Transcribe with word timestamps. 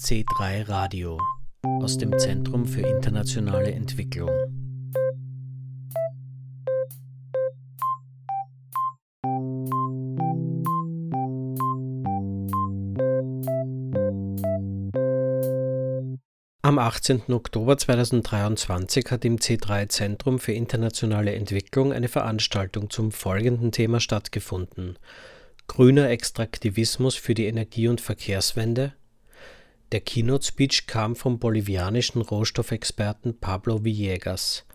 C3 0.00 0.68
Radio 0.68 1.20
aus 1.64 1.98
dem 1.98 2.16
Zentrum 2.18 2.66
für 2.66 2.82
internationale 2.82 3.72
Entwicklung. 3.72 4.30
Am 16.62 16.78
18. 16.78 17.32
Oktober 17.32 17.76
2023 17.76 19.10
hat 19.10 19.24
im 19.24 19.38
C3 19.38 19.88
Zentrum 19.88 20.38
für 20.38 20.52
internationale 20.52 21.34
Entwicklung 21.34 21.92
eine 21.92 22.08
Veranstaltung 22.08 22.88
zum 22.88 23.10
folgenden 23.10 23.72
Thema 23.72 23.98
stattgefunden. 23.98 24.96
Grüner 25.66 26.08
Extraktivismus 26.08 27.16
für 27.16 27.34
die 27.34 27.46
Energie- 27.46 27.88
und 27.88 28.00
Verkehrswende, 28.00 28.92
der 29.92 30.00
Keynote-Speech 30.00 30.86
kam 30.86 31.16
vom 31.16 31.38
bolivianischen 31.38 32.20
Rohstoffexperten 32.20 33.38
Pablo 33.38 33.84
Villegas. 33.84 34.66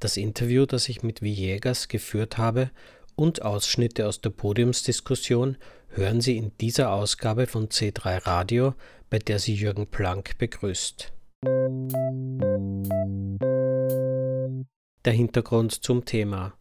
Das 0.00 0.16
Interview, 0.16 0.64
das 0.64 0.88
ich 0.88 1.02
mit 1.02 1.20
Villegas 1.20 1.88
geführt 1.88 2.38
habe, 2.38 2.70
und 3.16 3.42
Ausschnitte 3.42 4.08
aus 4.08 4.20
der 4.20 4.30
Podiumsdiskussion 4.30 5.56
hören 5.90 6.20
Sie 6.20 6.36
in 6.36 6.50
dieser 6.60 6.92
Ausgabe 6.92 7.46
von 7.46 7.68
C3 7.68 8.26
Radio, 8.26 8.74
bei 9.10 9.18
der 9.18 9.38
Sie 9.38 9.54
Jürgen 9.54 9.86
Planck 9.86 10.38
begrüßt. 10.38 11.12
Der 15.04 15.12
Hintergrund 15.12 15.72
zum 15.84 16.04
Thema. 16.06 16.54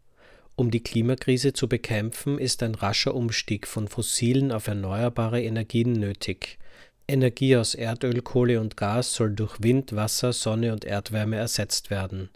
Um 0.55 0.69
die 0.69 0.83
Klimakrise 0.83 1.53
zu 1.53 1.67
bekämpfen, 1.67 2.37
ist 2.37 2.61
ein 2.61 2.75
rascher 2.75 3.15
Umstieg 3.15 3.65
von 3.65 3.87
fossilen 3.87 4.51
auf 4.51 4.67
erneuerbare 4.67 5.41
Energien 5.41 5.93
nötig. 5.93 6.59
Energie 7.07 7.57
aus 7.57 7.75
Erdöl, 7.75 8.21
Kohle 8.21 8.61
und 8.61 8.77
Gas 8.77 9.13
soll 9.13 9.33
durch 9.33 9.61
Wind, 9.61 9.95
Wasser, 9.95 10.31
Sonne 10.31 10.71
und 10.71 10.85
Erdwärme 10.85 11.35
ersetzt 11.35 11.89
werden. 11.89 12.29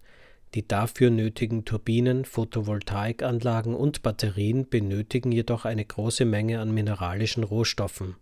Die 0.56 0.68
dafür 0.68 1.10
nötigen 1.10 1.66
Turbinen, 1.66 2.26
Photovoltaikanlagen 2.26 3.74
und 3.74 4.02
Batterien 4.02 4.68
benötigen 4.68 5.32
jedoch 5.32 5.66
eine 5.66 5.86
große 5.86 6.26
Menge 6.26 6.60
an 6.60 6.74
mineralischen 6.74 7.44
Rohstoffen. 7.44 8.16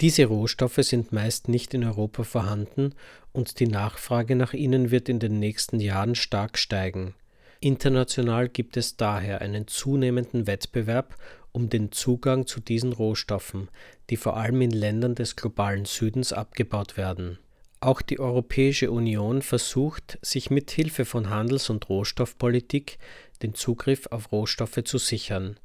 Diese 0.00 0.26
Rohstoffe 0.26 0.80
sind 0.82 1.12
meist 1.12 1.48
nicht 1.48 1.72
in 1.72 1.84
Europa 1.84 2.24
vorhanden 2.24 2.94
und 3.32 3.60
die 3.60 3.66
Nachfrage 3.66 4.36
nach 4.36 4.52
ihnen 4.52 4.90
wird 4.90 5.08
in 5.08 5.18
den 5.18 5.38
nächsten 5.38 5.80
Jahren 5.80 6.14
stark 6.14 6.58
steigen. 6.58 7.14
International 7.60 8.48
gibt 8.50 8.76
es 8.76 8.96
daher 8.98 9.40
einen 9.40 9.66
zunehmenden 9.66 10.46
Wettbewerb 10.46 11.16
um 11.56 11.70
den 11.70 11.90
Zugang 11.90 12.46
zu 12.46 12.60
diesen 12.60 12.92
Rohstoffen, 12.92 13.70
die 14.10 14.18
vor 14.18 14.36
allem 14.36 14.60
in 14.60 14.70
Ländern 14.70 15.14
des 15.14 15.36
globalen 15.36 15.86
Südens 15.86 16.34
abgebaut 16.34 16.98
werden. 16.98 17.38
Auch 17.80 18.02
die 18.02 18.20
Europäische 18.20 18.90
Union 18.90 19.40
versucht, 19.40 20.18
sich 20.20 20.50
mit 20.50 20.70
Hilfe 20.70 21.06
von 21.06 21.30
Handels- 21.30 21.70
und 21.70 21.88
Rohstoffpolitik 21.88 22.98
den 23.42 23.54
Zugriff 23.54 24.06
auf 24.10 24.32
Rohstoffe 24.32 24.84
zu 24.84 24.98
sichern. 24.98 25.58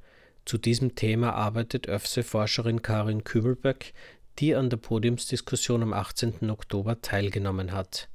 Zu 0.45 0.57
diesem 0.57 0.95
Thema 0.95 1.33
arbeitet 1.33 1.89
ÖFSE-Forscherin 1.89 2.81
Karin 2.81 3.25
Kübelberg, 3.25 3.91
die 4.39 4.55
an 4.55 4.69
der 4.69 4.77
Podiumsdiskussion 4.77 5.83
am 5.83 5.91
18. 5.91 6.49
Oktober 6.49 7.01
teilgenommen 7.01 7.73
hat. 7.73 8.07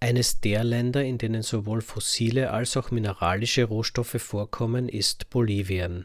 Eines 0.00 0.40
der 0.40 0.64
Länder, 0.64 1.04
in 1.04 1.18
denen 1.18 1.42
sowohl 1.42 1.82
fossile 1.82 2.50
als 2.50 2.76
auch 2.76 2.90
mineralische 2.90 3.62
Rohstoffe 3.62 4.20
vorkommen, 4.20 4.88
ist 4.88 5.30
Bolivien. 5.30 6.04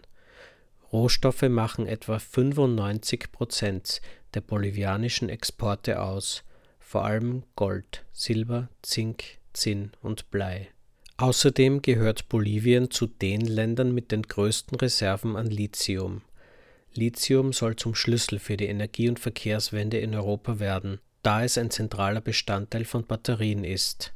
Rohstoffe 0.91 1.43
machen 1.43 1.87
etwa 1.87 2.19
95 2.19 3.31
Prozent 3.31 4.01
der 4.33 4.41
bolivianischen 4.41 5.29
Exporte 5.29 6.01
aus, 6.01 6.43
vor 6.79 7.05
allem 7.05 7.43
Gold, 7.55 8.03
Silber, 8.11 8.69
Zink, 8.81 9.23
Zinn 9.53 9.91
und 10.01 10.29
Blei. 10.31 10.69
Außerdem 11.17 11.81
gehört 11.81 12.27
Bolivien 12.29 12.89
zu 12.91 13.07
den 13.07 13.41
Ländern 13.41 13.93
mit 13.93 14.11
den 14.11 14.23
größten 14.23 14.77
Reserven 14.79 15.35
an 15.35 15.45
Lithium. 15.45 16.23
Lithium 16.93 17.53
soll 17.53 17.77
zum 17.77 17.95
Schlüssel 17.95 18.39
für 18.39 18.57
die 18.57 18.65
Energie- 18.65 19.07
und 19.07 19.19
Verkehrswende 19.19 19.99
in 19.99 20.13
Europa 20.13 20.59
werden, 20.59 20.99
da 21.23 21.43
es 21.43 21.57
ein 21.57 21.71
zentraler 21.71 22.21
Bestandteil 22.21 22.83
von 22.83 23.05
Batterien 23.05 23.63
ist. 23.63 24.13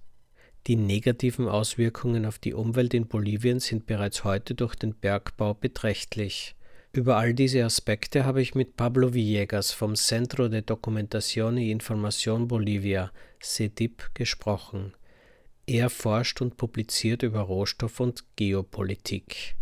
Die 0.68 0.76
negativen 0.76 1.48
Auswirkungen 1.48 2.26
auf 2.26 2.40
die 2.40 2.54
Umwelt 2.54 2.94
in 2.94 3.08
Bolivien 3.08 3.60
sind 3.60 3.86
bereits 3.86 4.24
heute 4.24 4.56
durch 4.56 4.76
den 4.76 4.96
Bergbau 4.96 5.54
beträchtlich. 5.54 6.56
Über 6.96 7.18
all 7.18 7.34
diese 7.34 7.66
Aspekte 7.66 8.24
habe 8.24 8.42
ich 8.42 8.56
mit 8.56 8.78
Pablo 8.78 9.14
Villegas 9.14 9.74
vom 9.74 9.98
Centro 9.98 10.48
de 10.48 10.62
Documentación 10.62 11.58
y 11.58 11.70
Información 11.70 12.48
Bolivia, 12.48 13.12
CEDIP, 13.42 14.14
gesprochen. 14.14 14.94
Er 15.68 15.90
forscht 15.90 16.40
und 16.42 16.56
publiziert 16.56 17.22
über 17.24 17.42
Rohstoff- 17.42 18.00
und 18.00 18.24
Geopolitik. 18.38 19.58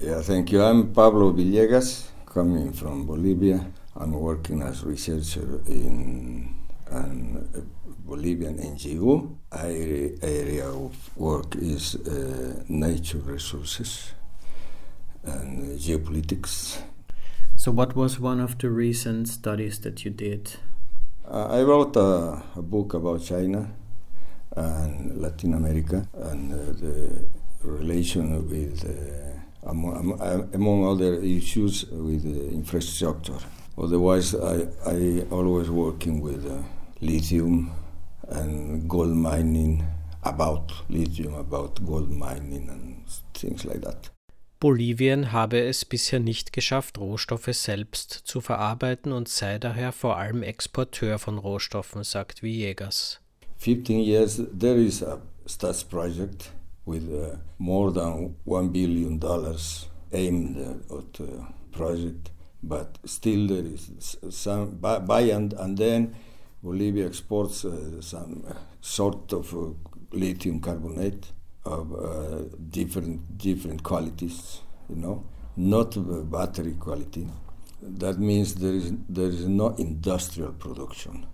Yeah, 0.00 0.22
thank 0.22 0.52
you. 0.52 0.60
I'm 0.60 0.92
Pablo 0.92 1.32
Villegas, 1.32 2.12
coming 2.26 2.72
from 2.72 3.08
Bolivia. 3.08 3.58
I'm 3.96 4.12
working 4.12 4.62
as 4.62 4.84
researcher 4.84 5.60
in 5.66 6.54
an 6.92 7.44
Bolivian 8.06 8.56
NGO. 8.56 9.36
Our 9.50 10.12
area 10.22 10.68
of 10.68 10.94
work 11.16 11.56
is 11.56 11.96
uh, 11.96 12.62
nature 12.68 13.18
resources 13.26 14.12
and 15.28 15.62
uh, 15.62 15.78
geopolitics. 15.78 16.80
So, 17.56 17.72
what 17.72 17.96
was 17.96 18.20
one 18.20 18.40
of 18.40 18.58
the 18.58 18.70
recent 18.70 19.28
studies 19.28 19.80
that 19.80 20.04
you 20.04 20.10
did? 20.10 20.52
Uh, 21.26 21.46
I 21.46 21.62
wrote 21.62 21.96
a, 21.96 22.42
a, 22.56 22.62
book 22.62 22.94
about 22.94 23.22
China 23.22 23.68
and 24.56 25.20
Latin 25.20 25.54
America 25.54 26.08
and 26.14 26.52
uh, 26.52 26.56
the 26.72 27.26
relation 27.62 28.48
with, 28.48 28.84
uh, 28.84 29.68
among, 29.70 30.18
among, 30.54 30.86
other 30.86 31.14
issues, 31.20 31.84
with 31.90 32.24
infrastructure. 32.24 33.38
Otherwise, 33.76 34.34
I, 34.34 34.68
I 34.86 35.24
always 35.30 35.68
working 35.68 36.20
with 36.20 36.46
uh, 36.46 36.62
lithium 37.00 37.70
and 38.28 38.88
gold 38.88 39.10
mining, 39.10 39.84
about 40.22 40.72
lithium, 40.88 41.34
about 41.34 41.84
gold 41.84 42.10
mining 42.10 42.68
and 42.68 43.06
things 43.34 43.64
like 43.64 43.82
that. 43.82 44.10
Bolivien 44.60 45.30
habe 45.30 45.60
es 45.60 45.84
bisher 45.84 46.18
nicht 46.18 46.52
geschafft, 46.52 46.98
Rohstoffe 46.98 47.52
selbst 47.52 48.10
zu 48.10 48.40
verarbeiten 48.40 49.12
und 49.12 49.28
sei 49.28 49.60
daher 49.60 49.92
vor 49.92 50.16
allem 50.16 50.42
Exporteur 50.42 51.20
von 51.20 51.38
Rohstoffen, 51.38 52.02
sagt 52.02 52.42
Villegas. 52.42 53.20
15 53.58 54.00
years 54.00 54.42
there 54.58 54.80
is 54.80 55.00
a 55.02 55.20
STATS 55.46 55.84
project 55.84 56.50
with 56.84 57.08
uh, 57.08 57.36
more 57.58 57.92
than 57.92 58.34
1 58.44 58.72
billion 58.72 59.20
dollars 59.20 59.88
aimed 60.12 60.56
at 60.56 61.12
the 61.14 61.46
project, 61.70 62.32
but 62.60 62.98
still 63.04 63.46
there 63.46 63.64
is 63.64 64.18
some 64.30 64.80
buy 64.80 65.30
and, 65.32 65.54
and 65.54 65.78
then 65.78 66.16
Bolivia 66.62 67.06
exports 67.06 67.64
uh, 67.64 68.00
some 68.00 68.42
sort 68.80 69.32
of 69.32 69.54
uh, 69.54 69.70
lithium 70.12 70.60
carbonate 70.60 71.32
of 71.68 71.92
uh, 71.94 72.44
different 72.70 73.38
different 73.38 73.82
qualities, 73.82 74.60
you 74.88 74.96
know, 74.96 75.24
not 75.56 75.96
battery 76.30 76.74
quality. 76.74 77.28
That 77.82 78.18
means 78.18 78.54
there 78.54 78.72
is 78.74 78.92
there 79.08 79.28
is 79.28 79.46
no 79.46 79.74
industrial 79.76 80.52
production, 80.52 81.26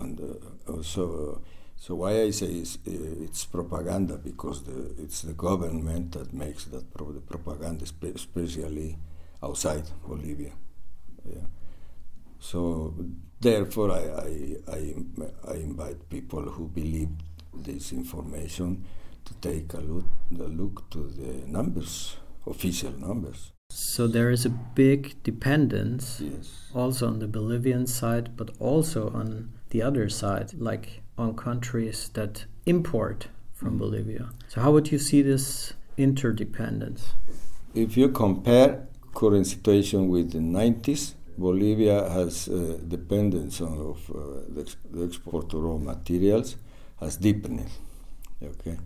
and 0.00 0.20
uh, 0.20 0.82
so 0.82 1.40
so 1.76 1.96
why 1.96 2.22
I 2.22 2.30
say 2.30 2.46
it's, 2.46 2.78
it's 2.86 3.44
propaganda 3.44 4.16
because 4.16 4.62
the, 4.62 4.94
it's 4.98 5.22
the 5.22 5.34
government 5.34 6.12
that 6.12 6.32
makes 6.32 6.64
that 6.66 6.92
pro 6.94 7.12
the 7.12 7.20
propaganda, 7.20 7.84
especially 7.84 8.96
outside 9.42 9.84
Bolivia. 10.06 10.52
Yeah. 11.28 11.46
So 12.40 12.94
therefore, 13.40 13.92
I, 13.92 14.02
I, 14.02 14.56
I, 14.72 14.94
I 15.52 15.54
invite 15.56 16.08
people 16.08 16.42
who 16.42 16.68
believe 16.68 17.08
this 17.52 17.92
information 17.92 18.84
to 19.24 19.34
take 19.34 19.72
a 19.74 19.80
look, 19.80 20.04
a 20.32 20.48
look 20.48 20.90
to 20.90 21.08
the 21.08 21.46
numbers, 21.46 22.16
official 22.46 22.92
numbers. 22.92 23.52
So 23.70 24.06
there 24.06 24.30
is 24.30 24.44
a 24.44 24.50
big 24.50 25.22
dependence 25.22 26.20
yes. 26.20 26.70
also 26.74 27.06
on 27.08 27.18
the 27.18 27.26
Bolivian 27.26 27.86
side, 27.86 28.36
but 28.36 28.50
also 28.60 29.10
on 29.10 29.52
the 29.70 29.82
other 29.82 30.08
side, 30.08 30.52
like 30.54 31.02
on 31.18 31.34
countries 31.34 32.10
that 32.14 32.44
import 32.66 33.28
from 33.52 33.74
mm. 33.74 33.78
Bolivia. 33.78 34.30
So 34.48 34.60
how 34.60 34.72
would 34.72 34.92
you 34.92 34.98
see 34.98 35.22
this 35.22 35.72
interdependence? 35.96 37.14
If 37.74 37.96
you 37.96 38.08
compare 38.10 38.86
current 39.14 39.46
situation 39.46 40.08
with 40.08 40.32
the 40.32 40.38
90s, 40.38 41.14
Bolivia 41.36 42.08
has 42.10 42.48
uh, 42.48 42.78
dependence 42.86 43.60
on 43.60 43.78
of, 43.78 44.10
uh, 44.10 44.44
the, 44.48 44.74
the 44.92 45.04
export 45.04 45.52
of 45.52 45.64
raw 45.64 45.78
materials 45.78 46.56
has 47.00 47.16
deepened. 47.16 47.66
Okay, 48.42 48.76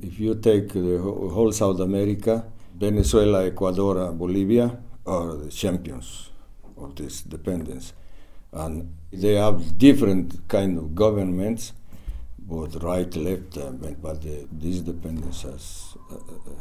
if 0.00 0.18
you 0.18 0.34
take 0.34 0.72
the 0.72 0.98
whole 0.98 1.52
South 1.52 1.80
America, 1.80 2.44
Venezuela, 2.74 3.46
Ecuador, 3.46 4.12
Bolivia 4.12 4.78
are 5.06 5.34
the 5.34 5.50
champions 5.50 6.30
of 6.76 6.94
this 6.96 7.22
dependence. 7.22 7.92
And 8.52 8.94
they 9.12 9.34
have 9.34 9.78
different 9.78 10.48
kind 10.48 10.78
of 10.78 10.94
governments, 10.94 11.72
both 12.38 12.76
right, 12.82 13.14
left, 13.16 13.54
but 14.02 14.22
the, 14.22 14.46
this 14.50 14.80
dependence 14.80 15.42
has, 15.42 15.96
uh, 16.10 16.16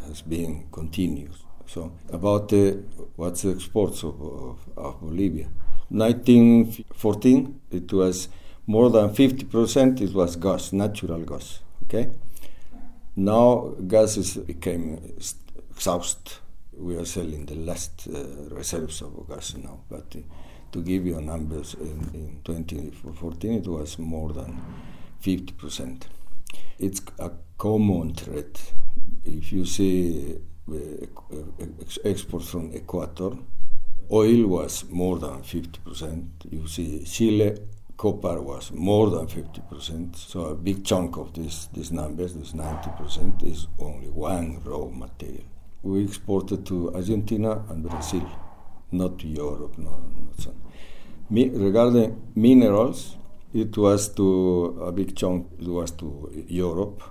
has 0.07 0.22
been 0.22 0.66
continuous. 0.72 1.44
So 1.66 1.92
about 2.12 2.51
what's 3.16 3.44
the 3.44 3.51
exports 3.51 4.04
of, 4.04 4.22
of, 4.22 4.60
of 4.77 5.01
Bolivia. 5.01 5.48
1914, 5.89 7.60
it 7.72 7.92
was 7.92 8.30
more 8.68 8.89
than 8.89 9.10
50%, 9.10 10.01
it 10.01 10.13
was 10.13 10.36
gas, 10.36 10.72
natural 10.72 11.19
gas, 11.19 11.60
okay? 11.84 12.10
Now 13.21 13.75
gas 13.88 14.18
is, 14.18 14.35
became 14.38 15.00
exhausted. 15.69 16.39
We 16.73 16.95
are 16.95 17.06
selling 17.06 17.45
the 17.45 17.53
last 17.53 18.07
uh, 18.12 18.50
reserves 18.50 19.03
of 19.03 19.27
gas 19.29 19.56
now, 19.56 19.81
but 19.88 20.15
uh, 20.15 20.21
to 20.71 20.81
give 20.81 21.06
you 21.06 21.21
numbers, 21.21 21.75
in, 21.75 22.09
in 22.15 22.41
2014 22.44 23.53
it 23.59 23.68
was 23.68 24.00
more 24.00 24.33
than 24.33 24.59
50%. 25.23 26.01
It's 26.79 27.01
a 27.19 27.29
common 27.59 28.15
threat. 28.15 28.73
If 29.24 29.53
you 29.53 29.65
see 29.65 30.39
uh, 30.67 30.75
exports 32.03 32.50
from 32.50 32.71
Ecuador, 32.74 33.38
oil 34.12 34.47
was 34.47 34.85
more 34.89 35.19
than 35.19 35.44
50%. 35.44 36.27
You 36.50 36.67
see 36.67 37.03
Chile, 37.03 37.56
copper 38.01 38.42
was 38.42 38.71
more 38.71 39.12
than 39.12 39.27
50%. 39.27 40.15
So 40.15 40.45
a 40.45 40.56
big 40.56 40.83
chunk 40.83 41.18
of 41.18 41.33
this, 41.33 41.68
these 41.71 41.92
numbers, 41.92 42.33
this 42.33 42.53
90%, 42.53 43.44
is 43.44 43.68
only 43.77 44.09
one 44.09 44.59
raw 44.63 44.88
material. 44.88 45.44
We 45.83 46.03
exported 46.03 46.65
to 46.65 46.95
Argentina 46.95 47.63
and 47.69 47.88
Brazil, 47.88 48.27
not 48.92 49.19
to 49.19 49.27
Europe, 49.27 49.77
no, 49.77 49.92
not 50.18 50.42
so. 50.42 50.51
Me, 51.30 51.50
regarding 51.50 52.19
minerals, 52.33 53.18
it 53.53 53.77
was 53.77 54.09
to 54.15 54.81
a 54.83 54.92
big 54.92 55.15
chunk, 55.15 55.48
it 55.59 55.68
was 55.68 55.92
to 55.92 56.44
Europe, 56.48 57.03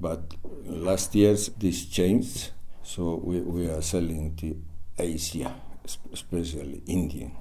but 0.00 0.32
last 0.64 1.14
years 1.14 1.50
this 1.58 1.84
changed, 1.84 2.52
so 2.82 3.20
we, 3.22 3.40
we 3.40 3.66
are 3.68 3.82
selling 3.82 4.34
to 4.36 4.56
Asia, 4.98 5.54
especially 6.10 6.82
Indian. 6.86 7.32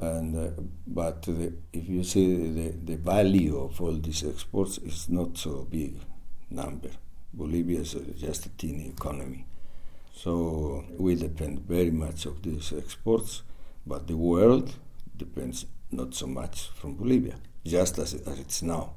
And, 0.00 0.36
uh, 0.36 0.62
but 0.86 1.22
the, 1.22 1.52
if 1.72 1.88
you 1.88 2.02
see 2.04 2.50
the, 2.52 2.68
the 2.84 2.96
value 2.96 3.58
of 3.58 3.80
all 3.80 3.92
these 3.92 4.24
exports 4.24 4.78
is 4.78 5.08
not 5.08 5.36
so 5.36 5.66
big 5.70 5.96
number. 6.50 6.90
Bolivia 7.32 7.80
is 7.80 7.96
just 8.18 8.46
a 8.46 8.48
teeny 8.50 8.88
economy. 8.88 9.46
So 10.12 10.84
we 10.98 11.14
depend 11.14 11.60
very 11.60 11.90
much 11.90 12.26
of 12.26 12.42
these 12.42 12.72
exports, 12.72 13.42
but 13.86 14.06
the 14.06 14.16
world 14.16 14.74
depends 15.16 15.66
not 15.90 16.14
so 16.14 16.26
much 16.26 16.70
from 16.74 16.96
Bolivia, 16.96 17.36
just 17.64 17.98
as, 17.98 18.14
as 18.14 18.38
it's 18.38 18.62
now. 18.62 18.94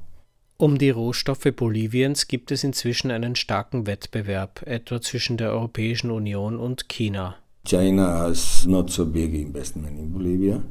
Um 0.58 0.78
die 0.78 0.92
Rohstoffe 0.92 1.52
Boliviens 1.56 2.28
gibt 2.28 2.52
es 2.52 2.64
inzwischen 2.64 3.12
einen 3.12 3.36
starken 3.36 3.86
Wettbewerb, 3.86 4.62
etwa 4.66 5.02
zwischen 5.02 5.36
der 5.38 5.52
Europäischen 5.52 6.12
Union 6.12 6.58
und 6.58 6.88
China. 6.88 7.36
China 7.66 8.20
has 8.20 8.66
not 8.66 8.90
so 8.90 9.06
big 9.06 9.34
investment 9.34 10.00
in 10.00 10.14
Bolivia. 10.14 10.64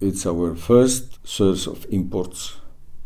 It's 0.00 0.24
our 0.24 0.54
first 0.54 1.26
source 1.26 1.66
of 1.66 1.86
imports, 1.90 2.56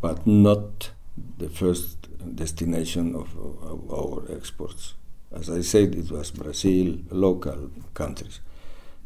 but 0.00 0.26
not 0.28 0.90
the 1.38 1.48
first 1.48 2.08
destination 2.36 3.16
of, 3.16 3.36
of 3.36 3.92
our 3.92 4.36
exports. 4.36 4.94
As 5.32 5.50
I 5.50 5.62
said, 5.62 5.96
it 5.96 6.10
was 6.12 6.30
Brazil, 6.30 6.98
local 7.10 7.70
countries. 7.94 8.38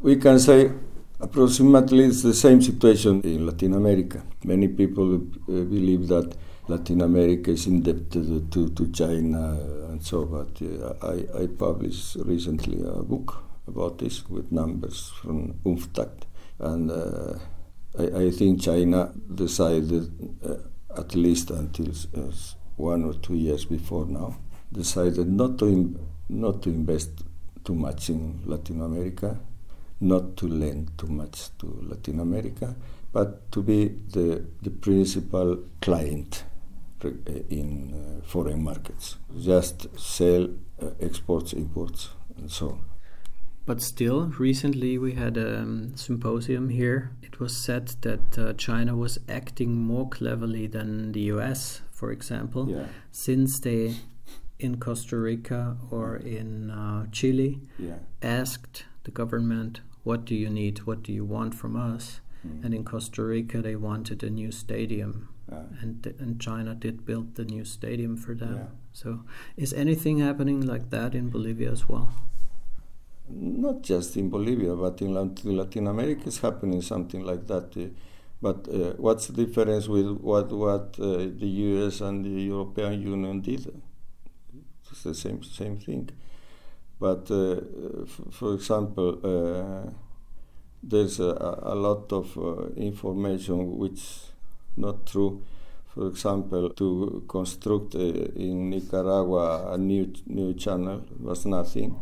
We 0.02 0.17
can 0.17 0.38
say 0.38 0.70
approximately 1.19 2.05
it's 2.05 2.23
the 2.23 2.35
same 2.35 2.61
situation 2.61 3.23
in 3.23 3.46
Latin 3.46 3.73
America. 3.73 4.23
Many 4.44 4.69
people 4.69 5.14
uh, 5.14 5.20
believe 5.46 6.08
that 6.08 6.37
Latin 6.69 7.00
America 7.00 7.52
is 7.52 7.67
indebted 7.67 8.52
to, 8.52 8.69
to 8.69 8.93
China 8.93 9.58
and 9.88 10.05
so, 10.05 10.26
but 10.26 10.61
uh, 10.61 10.93
I, 11.02 11.43
I 11.43 11.46
published 11.46 12.17
recently 12.26 12.87
a 12.87 13.02
book 13.02 13.43
about 13.67 13.96
this 13.99 14.29
with 14.29 14.52
numbers 14.52 15.11
from 15.23 15.55
UNFTAC. 15.64 16.11
And 16.58 16.90
uh, 16.90 17.38
I, 17.99 18.27
I, 18.27 18.31
think 18.31 18.62
China 18.62 19.12
decided, 19.35 20.11
uh, 20.45 20.99
at 21.00 21.15
least 21.15 21.50
until 21.50 21.89
uh, 22.17 22.33
one 22.77 23.05
or 23.05 23.15
two 23.15 23.35
years 23.35 23.65
before 23.65 24.06
now, 24.06 24.39
decided 24.73 25.29
not 25.29 25.59
to, 25.59 25.99
not 26.29 26.62
to 26.62 26.71
invest 26.71 27.11
too 27.65 27.75
much 27.75 28.09
in 28.09 28.41
Latin 28.47 28.83
America, 28.83 29.39
not 30.00 30.37
to 30.37 30.47
lend 30.47 30.97
too 30.97 31.09
much 31.09 31.50
to 31.59 31.67
Latin 31.83 32.21
America, 32.21 32.77
but 33.12 33.50
to 33.50 33.62
be 33.62 33.89
the, 34.12 34.45
the 34.62 34.71
principal 34.71 35.59
client 35.81 36.45
in 37.50 37.95
uh, 37.95 38.27
foreign 38.27 38.62
markets. 38.62 39.17
Just 39.41 39.99
sell 39.99 40.49
uh, 40.81 40.91
exports, 41.00 41.53
imports, 41.53 42.11
and 42.37 42.50
so 42.50 42.69
on. 42.71 42.85
But 43.69 43.82
still, 43.82 44.29
recently 44.38 44.97
we 44.97 45.12
had 45.12 45.37
a 45.37 45.59
um, 45.61 45.93
symposium 45.94 46.70
here. 46.70 47.11
It 47.23 47.38
was 47.38 47.55
said 47.55 47.88
that 48.00 48.38
uh, 48.38 48.55
China 48.55 48.97
was 48.97 49.19
acting 49.29 49.75
more 49.76 50.09
cleverly 50.09 50.67
than 50.67 51.12
the 51.12 51.25
US, 51.37 51.82
for 51.93 52.11
example, 52.11 52.67
Yeah. 52.70 52.87
since 53.12 53.61
they, 53.61 53.97
in 54.59 54.81
Costa 54.81 55.19
Rica 55.19 55.76
or 55.91 56.17
in 56.17 56.70
uh, 56.70 57.06
Chile, 57.12 57.61
Yeah. 57.79 57.99
asked 58.23 58.87
the 59.05 59.11
government, 59.11 59.82
What 60.03 60.25
do 60.25 60.35
you 60.35 60.49
need? 60.49 60.79
What 60.87 61.03
do 61.03 61.12
you 61.12 61.26
want 61.26 61.55
from 61.55 61.76
us? 61.76 62.23
Mm. 62.47 62.64
And 62.64 62.75
in 62.75 62.85
Costa 62.85 63.23
Rica, 63.23 63.61
they 63.61 63.76
wanted 63.76 64.23
a 64.23 64.31
new 64.31 64.50
stadium. 64.50 65.29
Uh, 65.53 65.64
And, 65.82 66.06
and 66.21 66.41
China 66.41 66.75
did 66.75 67.05
build 67.05 67.35
the 67.35 67.44
new 67.44 67.64
stadium 67.64 68.17
for 68.17 68.35
them. 68.35 68.55
Yeah. 68.55 68.69
So, 68.93 69.09
is 69.56 69.75
anything 69.75 70.21
happening 70.21 70.61
like 70.73 70.88
that 70.91 71.14
in 71.14 71.29
Bolivia 71.29 71.71
as 71.71 71.87
well? 71.88 72.09
Not 73.30 73.82
just 73.82 74.16
in 74.16 74.28
Bolivia, 74.30 74.75
but 74.75 75.00
in 75.02 75.14
Lat- 75.14 75.44
Latin 75.44 75.86
America 75.86 76.28
is 76.28 76.38
happening 76.40 76.82
something 76.82 77.25
like 77.25 77.46
that. 77.46 77.76
uh, 77.76 77.88
But 78.40 78.69
uh, 78.69 78.92
what's 78.98 79.26
the 79.28 79.44
difference 79.46 79.88
with 79.88 80.08
what 80.20 80.50
what 80.52 80.96
uh, 81.00 81.26
the 81.42 81.48
U.S. 81.69 82.00
and 82.00 82.25
the 82.25 82.42
European 82.54 83.00
Union 83.02 83.40
did? 83.40 83.62
It's 84.90 85.02
the 85.02 85.14
same 85.14 85.42
same 85.42 85.78
thing. 85.78 86.08
But 87.00 87.30
uh, 87.30 87.60
for 88.30 88.54
example, 88.54 89.20
there's 90.82 91.20
a, 91.20 91.58
a 91.62 91.75
lot 91.75 92.12
of 92.12 92.36
information 92.76 93.76
which 93.78 94.02
not 94.76 95.06
true. 95.06 95.42
For 95.94 96.06
example, 96.08 96.70
to 96.70 97.25
construct 97.28 97.94
in 97.94 98.70
Nicaragua 98.70 99.73
a 99.73 99.78
new 99.78 100.12
new 100.26 100.54
channel 100.54 101.02
was 101.20 101.44
nothing 101.47 102.00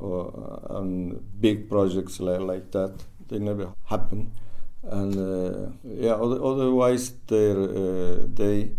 or 0.00 0.32
uh, 0.70 0.78
on 0.78 1.22
big 1.40 1.68
projects 1.68 2.20
like, 2.20 2.40
like 2.40 2.70
that. 2.72 2.94
They 3.28 3.38
never 3.38 3.72
happen. 3.84 4.32
And 4.82 5.14
uh, 5.16 5.70
yeah, 5.84 6.14
oth- 6.14 6.40
otherwise 6.40 7.12
they're, 7.26 7.60
uh, 7.60 8.26
they, 8.34 8.72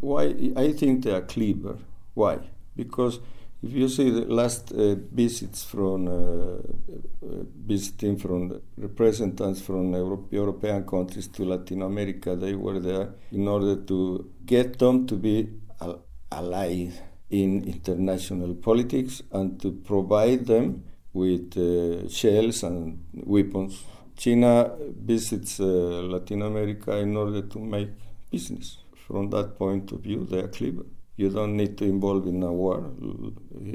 why, 0.00 0.34
I 0.56 0.72
think 0.72 1.04
they 1.04 1.12
are 1.12 1.22
clever. 1.22 1.78
Why? 2.14 2.38
Because 2.76 3.20
if 3.62 3.72
you 3.72 3.88
see 3.88 4.10
the 4.10 4.22
last 4.22 4.72
uh, 4.72 4.96
visits 5.12 5.64
from, 5.64 6.08
uh, 6.08 6.10
uh, 6.10 7.44
visiting 7.66 8.16
from 8.16 8.60
representatives 8.76 9.60
from 9.62 9.92
Euro- 9.94 10.26
European 10.30 10.84
countries 10.84 11.28
to 11.28 11.44
Latin 11.44 11.82
America, 11.82 12.34
they 12.34 12.54
were 12.54 12.80
there 12.80 13.14
in 13.32 13.46
order 13.46 13.76
to 13.76 14.30
get 14.44 14.78
them 14.78 15.06
to 15.06 15.14
be 15.14 15.48
al- 15.80 16.02
allied 16.32 16.92
in 17.30 17.64
international 17.64 18.54
politics 18.54 19.22
and 19.32 19.60
to 19.60 19.72
provide 19.72 20.46
them 20.46 20.84
with 21.12 21.56
uh, 21.56 22.08
shells 22.08 22.62
and 22.62 23.04
weapons. 23.14 23.84
China 24.16 24.70
visits 24.78 25.60
uh, 25.60 25.64
Latin 25.64 26.42
America 26.42 26.96
in 26.98 27.16
order 27.16 27.42
to 27.42 27.58
make 27.58 27.90
business. 28.30 28.78
From 29.06 29.30
that 29.30 29.56
point 29.58 29.90
of 29.92 30.00
view, 30.00 30.24
they 30.24 30.40
are 30.40 30.48
clever. 30.48 30.84
You 31.16 31.30
don't 31.30 31.56
need 31.56 31.76
to 31.78 31.84
involve 31.84 32.26
in 32.26 32.42
a 32.42 32.52
war 32.52 32.92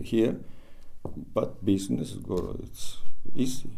here, 0.03 0.37
but 1.33 1.63
business 1.65 2.17
it's 2.63 2.97
easy. 3.35 3.69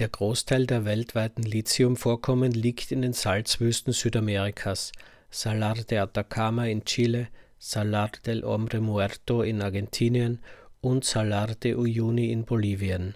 Der 0.00 0.08
Großteil 0.08 0.66
der 0.66 0.84
weltweiten 0.84 1.44
Lithiumvorkommen 1.44 2.50
liegt 2.50 2.90
in 2.90 3.02
den 3.02 3.12
Salzwüsten 3.12 3.92
Südamerikas, 3.92 4.90
Salar 5.30 5.74
de 5.74 5.98
Atacama 5.98 6.66
in 6.66 6.84
Chile, 6.84 7.28
Salar 7.66 8.10
del 8.26 8.44
Hombre 8.44 8.82
Muerto 8.82 9.40
in 9.40 9.62
Argentinien 9.62 10.40
und 10.82 11.02
Salar 11.02 11.54
de 11.54 11.76
Uyuni 11.76 12.30
in 12.30 12.44
Bolivien. 12.44 13.14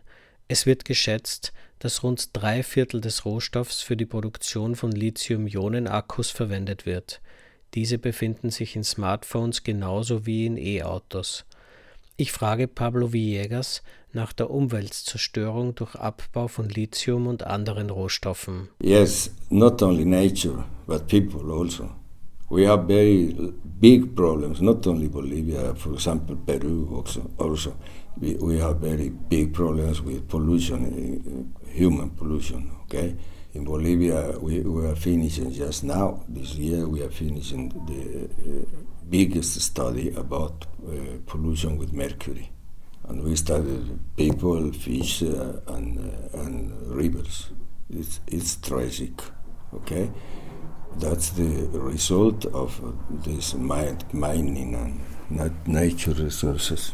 Es 0.49 0.65
wird 0.65 0.87
geschätzt, 0.87 1.53
dass 1.81 2.03
rund 2.03 2.31
drei 2.33 2.63
Viertel 2.63 3.03
des 3.03 3.27
Rohstoffs 3.27 3.83
für 3.83 3.95
die 3.95 4.07
Produktion 4.07 4.75
von 4.75 4.91
Lithium-Ionen-Akkus 4.91 6.31
verwendet 6.31 6.87
wird. 6.87 7.21
Diese 7.75 7.99
befinden 7.99 8.49
sich 8.49 8.75
in 8.75 8.85
Smartphones 8.85 9.65
genauso 9.65 10.25
wie 10.25 10.47
in 10.47 10.57
E-Autos. 10.57 11.45
Ich 12.17 12.33
frage 12.33 12.69
Pablo 12.69 13.13
Villegas 13.13 13.83
nach 14.15 14.33
der 14.33 14.49
Umweltzerstörung 14.49 15.75
durch 15.75 15.95
Abbau 15.95 16.49
von 16.49 16.71
Lithium 16.71 17.27
und 17.27 17.43
anderen 17.43 17.91
Rohstoffen. 17.91 18.71
Yes, 18.83 19.31
not 19.51 19.83
only 19.83 20.07
nature, 20.07 20.65
but 20.87 21.07
people 21.07 21.53
also. 21.53 21.91
We 22.51 22.65
have 22.65 22.85
very 22.85 23.53
big 23.79 24.17
problems, 24.17 24.63
not 24.63 24.87
only 24.87 25.09
Bolivia, 25.09 25.75
for 25.75 25.93
example, 25.93 26.37
Peru 26.37 26.89
also. 26.95 27.31
also. 27.39 27.77
We, 28.19 28.35
we 28.37 28.59
have 28.59 28.79
very 28.79 29.11
big 29.11 29.53
problems 29.53 30.01
with 30.01 30.29
pollution, 30.29 31.55
uh, 31.63 31.71
human 31.71 32.11
pollution, 32.11 32.71
okay? 32.85 33.15
In 33.55 33.65
Bolivia, 33.65 34.39
we, 34.41 34.61
we 34.61 34.87
are 34.87 34.97
finishing 34.97 35.53
just 35.53 35.85
now, 35.85 36.25
this 36.27 36.55
year, 36.55 36.89
we 36.89 37.03
are 37.03 37.11
finishing 37.11 37.69
the 37.87 38.25
uh, 38.25 38.65
biggest 39.09 39.61
study 39.61 40.11
about 40.15 40.67
uh, 40.87 40.93
pollution 41.27 41.77
with 41.77 41.93
mercury. 41.93 42.51
And 43.05 43.23
we 43.23 43.37
studied 43.37 43.99
people, 44.17 44.73
fish, 44.73 45.23
and, 45.23 45.99
and 46.35 46.73
rivers. 46.95 47.51
It's, 47.91 48.21
it's 48.27 48.57
tragic, 48.57 49.13
okay? 49.75 50.11
That's 50.99 51.31
the 51.31 51.69
result 51.73 52.45
of 52.47 52.81
this 53.25 53.55
mining 53.55 54.75
and 54.75 55.01
not 55.31 55.69
nature 55.69 56.11
resources 56.11 56.93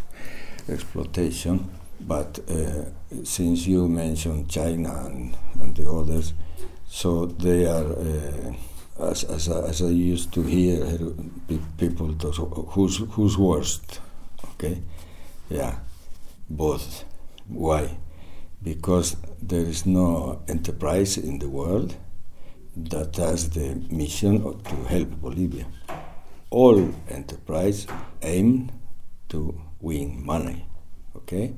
exploitation. 0.69 1.71
But 2.01 2.39
uh, 2.51 2.85
since 3.25 3.67
you 3.67 3.89
mentioned 3.89 4.51
China 4.51 5.07
and, 5.07 5.35
and, 5.59 5.75
the 5.75 5.89
others, 5.91 6.35
so 6.87 7.25
they 7.25 7.65
are 7.65 7.93
uh, 7.93 9.11
as, 9.11 9.25
as, 9.25 9.49
I, 9.49 9.61
as 9.69 9.81
I 9.81 9.87
used 9.87 10.35
to 10.35 10.43
hear 10.43 10.87
people 11.79 12.15
talk, 12.15 12.73
who's, 12.73 12.99
who's 13.13 13.39
worst? 13.39 14.01
Okay, 14.51 14.83
yeah, 15.49 15.77
both. 16.51 17.05
Why? 17.49 17.97
Because 18.63 19.17
there 19.41 19.65
is 19.65 19.87
no 19.87 20.43
enterprise 20.47 21.17
in 21.17 21.39
the 21.39 21.49
world 21.49 21.97
that 22.77 23.17
has 23.17 23.51
the 23.51 23.75
mission 23.91 24.43
to 24.63 24.75
help 24.85 25.11
Bolivia. 25.21 25.67
All 26.51 26.93
enterprise 27.09 27.87
aim 28.23 28.71
to 29.29 29.61
win 29.81 30.25
money. 30.25 30.67
Okay, 31.17 31.55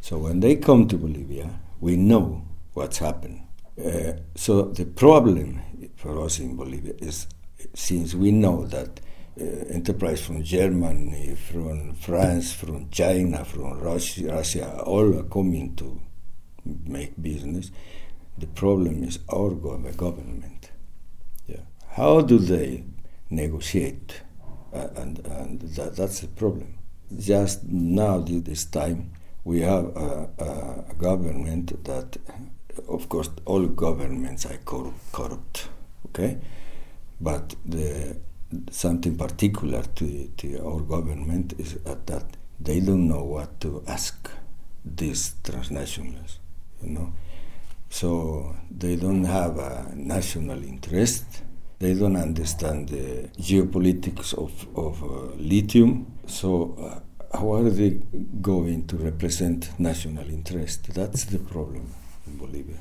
so 0.00 0.18
when 0.18 0.40
they 0.40 0.56
come 0.56 0.86
to 0.88 0.96
Bolivia, 0.96 1.50
we 1.80 1.96
know 1.96 2.44
what's 2.74 2.98
happened. 2.98 3.42
Uh, 3.82 4.12
so 4.34 4.62
the 4.62 4.84
problem 4.84 5.60
for 5.96 6.22
us 6.24 6.38
in 6.38 6.56
Bolivia 6.56 6.94
is 6.98 7.26
since 7.74 8.14
we 8.14 8.30
know 8.30 8.66
that 8.66 9.00
uh, 9.40 9.44
enterprise 9.70 10.20
from 10.24 10.42
Germany, 10.42 11.36
from 11.36 11.94
France, 11.94 12.52
from 12.52 12.90
China, 12.90 13.44
from 13.44 13.78
Russia, 13.78 14.32
Russia, 14.32 14.82
all 14.82 15.16
are 15.18 15.22
coming 15.24 15.76
to 15.76 16.00
make 16.64 17.20
business. 17.20 17.70
The 18.36 18.46
problem 18.48 19.04
is 19.04 19.20
our 19.32 19.50
government. 19.50 20.57
How 21.98 22.20
do 22.20 22.38
they 22.38 22.84
negotiate? 23.28 24.22
Uh, 24.72 24.86
and 24.96 25.18
and 25.26 25.60
that, 25.60 25.96
that's 25.96 26.20
the 26.20 26.28
problem. 26.28 26.78
Just 27.18 27.64
now, 27.64 28.20
this 28.20 28.66
time, 28.66 29.10
we 29.44 29.62
have 29.62 29.84
a, 29.96 30.28
a 30.90 30.94
government 30.94 31.84
that, 31.84 32.18
of 32.86 33.08
course, 33.08 33.30
all 33.46 33.66
governments 33.66 34.46
are 34.46 34.58
corrupt 35.10 35.68
okay? 36.06 36.38
But 37.20 37.54
the, 37.64 38.16
something 38.70 39.16
particular 39.16 39.82
to, 39.82 40.28
to 40.36 40.64
our 40.64 40.80
government 40.80 41.54
is 41.58 41.74
that 41.84 42.36
they 42.60 42.80
don't 42.80 43.08
know 43.08 43.24
what 43.24 43.60
to 43.62 43.82
ask 43.86 44.30
these 44.84 45.34
transnationals, 45.42 46.38
you 46.82 46.90
know. 46.90 47.12
So 47.90 48.54
they 48.70 48.96
don't 48.96 49.24
have 49.24 49.58
a 49.58 49.92
national 49.96 50.62
interest. 50.62 51.42
They 51.78 51.94
don't 51.94 52.16
understand 52.16 52.88
the 52.88 53.28
geopolitics 53.38 54.34
of, 54.34 54.66
of 54.76 55.02
uh, 55.02 55.34
lithium. 55.36 56.18
So 56.26 56.74
uh, 56.78 57.36
how 57.38 57.52
are 57.54 57.70
they 57.70 58.00
going 58.40 58.86
to 58.88 58.96
represent 58.96 59.78
national 59.78 60.28
interest? 60.28 60.92
That's 60.92 61.24
the 61.24 61.38
problem 61.38 61.92
in 62.26 62.36
Bolivia. 62.36 62.78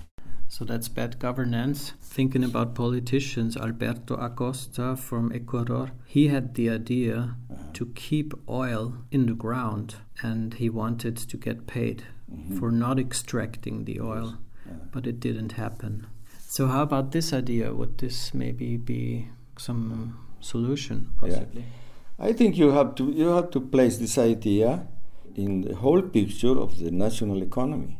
So 0.49 0.65
that's 0.65 0.87
bad 0.87 1.19
governance. 1.19 1.93
Thinking 2.01 2.43
about 2.43 2.73
politicians, 2.73 3.57
Alberto 3.57 4.15
Acosta 4.15 4.95
from 4.95 5.31
Ecuador, 5.31 5.91
he 6.05 6.29
had 6.29 6.55
the 6.55 6.69
idea 6.69 7.35
to 7.73 7.85
keep 7.87 8.33
oil 8.49 8.95
in 9.11 9.25
the 9.25 9.33
ground 9.33 9.95
and 10.23 10.55
he 10.55 10.69
wanted 10.69 11.17
to 11.17 11.37
get 11.37 11.67
paid 11.67 12.05
mm-hmm. 12.31 12.57
for 12.57 12.71
not 12.71 12.97
extracting 12.97 13.85
the 13.85 13.99
oil, 13.99 14.37
yeah. 14.65 14.73
but 14.91 15.05
it 15.05 15.19
didn't 15.19 15.51
happen. 15.53 16.07
So, 16.49 16.67
how 16.67 16.83
about 16.83 17.11
this 17.11 17.33
idea? 17.33 17.73
Would 17.73 17.97
this 17.97 18.33
maybe 18.33 18.77
be 18.77 19.27
some 19.57 20.17
solution, 20.39 21.11
possibly? 21.19 21.63
Yeah. 21.63 22.25
I 22.29 22.31
think 22.31 22.57
you 22.57 22.71
have 22.71 22.95
to 22.95 23.11
you 23.11 23.27
have 23.27 23.51
to 23.51 23.59
place 23.59 23.97
this 23.97 24.17
idea 24.17 24.87
in 25.35 25.61
the 25.61 25.75
whole 25.75 26.01
picture 26.01 26.57
of 26.57 26.79
the 26.79 26.89
national 26.89 27.43
economy. 27.43 27.99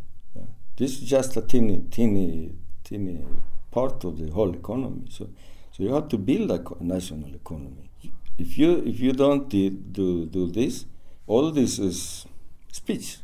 This 0.77 0.91
is 0.93 1.09
just 1.09 1.35
a 1.35 1.41
teeny, 1.41 1.83
teeny, 1.91 2.53
teeny 2.83 3.25
part 3.69 4.05
of 4.05 4.17
the 4.17 4.31
whole 4.31 4.53
economy. 4.55 5.07
So, 5.09 5.27
so 5.71 5.83
you 5.83 5.93
have 5.93 6.07
to 6.09 6.17
build 6.17 6.49
a 6.51 6.63
national 6.79 7.35
economy. 7.35 7.89
If 8.37 8.57
you 8.57 8.81
if 8.85 8.99
you 9.01 9.11
don't 9.11 9.49
do 9.49 10.25
do 10.25 10.47
this, 10.47 10.85
all 11.25 11.51
this 11.51 11.79
is 11.79 12.25
speech, 12.71 13.17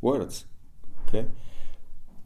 words. 0.00 0.44
Okay. 1.08 1.26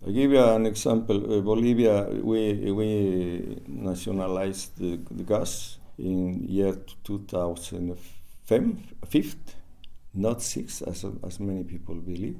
I 0.06 0.10
give 0.10 0.32
you 0.32 0.44
an 0.44 0.66
example. 0.66 1.16
Uh, 1.16 1.40
Bolivia, 1.40 2.06
we 2.22 2.70
we 2.72 3.62
nationalized 3.66 4.76
the, 4.76 4.98
the 5.10 5.24
gas 5.24 5.78
in 5.96 6.44
year 6.46 6.76
2005, 7.04 8.76
not 10.12 10.42
six, 10.42 10.82
as 10.82 11.06
as 11.26 11.40
many 11.40 11.64
people 11.64 11.94
believe. 11.94 12.36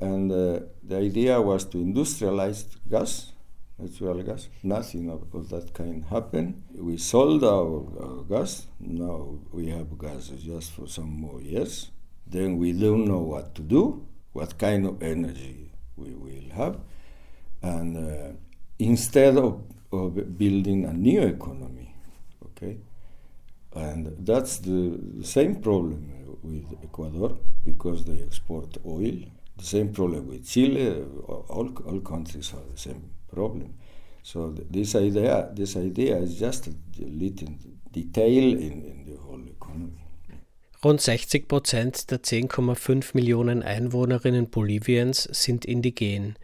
And 0.00 0.30
uh, 0.30 0.60
the 0.84 0.98
idea 0.98 1.40
was 1.40 1.64
to 1.70 1.78
industrialize 1.78 2.66
gas, 2.88 3.32
natural 3.80 4.22
gas. 4.22 4.48
Nothing 4.62 5.10
of, 5.10 5.24
of 5.34 5.48
that 5.48 5.74
kind 5.74 6.04
happened. 6.04 6.62
We 6.72 6.98
sold 6.98 7.42
our, 7.42 7.84
our, 8.00 8.22
gas. 8.28 8.68
Now 8.78 9.40
we 9.50 9.70
have 9.70 9.98
gas 9.98 10.28
just 10.28 10.70
for 10.70 10.86
some 10.86 11.10
more 11.10 11.42
years. 11.42 11.90
Then 12.28 12.58
we 12.58 12.72
don't 12.72 13.06
know 13.06 13.18
what 13.18 13.56
to 13.56 13.62
do, 13.62 14.06
what 14.32 14.56
kind 14.56 14.86
of 14.86 15.02
energy 15.02 15.72
we 15.96 16.14
will 16.14 16.50
have. 16.54 16.78
And 17.62 17.96
uh, 17.96 18.32
instead 18.78 19.36
of, 19.36 19.62
of 19.92 20.38
building 20.38 20.84
a 20.84 20.92
new 20.92 21.22
economy, 21.22 21.94
okay, 22.46 22.78
and 23.74 24.14
that's 24.20 24.58
the, 24.58 24.98
the 25.18 25.24
same 25.24 25.56
problem 25.56 26.36
with 26.42 26.64
Ecuador 26.82 27.36
because 27.64 28.04
they 28.04 28.22
export 28.22 28.76
oil 28.86 29.18
the 29.58 29.64
same 29.64 29.92
problem 29.92 30.28
with 30.28 30.48
Chile. 30.48 31.04
All, 31.26 31.70
all 31.84 32.00
countries 32.00 32.50
have 32.50 32.70
the 32.70 32.78
same 32.78 33.10
problem. 33.32 33.74
So 34.22 34.54
this 34.70 34.94
idea, 34.94 35.50
this 35.52 35.76
idea 35.76 36.16
is 36.18 36.38
just 36.38 36.68
a 36.68 36.74
little 36.98 37.48
detail 37.92 38.52
in, 38.52 38.84
in 38.84 39.04
the 39.04 39.16
whole 39.20 39.42
economy. 39.46 40.04
Rund 40.84 41.00
60 41.00 41.48
Prozent 41.48 42.10
der 42.10 42.18
10,5 42.22 43.14
Millionen 43.14 43.62
Einwohnerinnen 43.64 44.48
Boliviens 44.48 45.28
sind 45.32 45.64
indigen. 45.64 46.36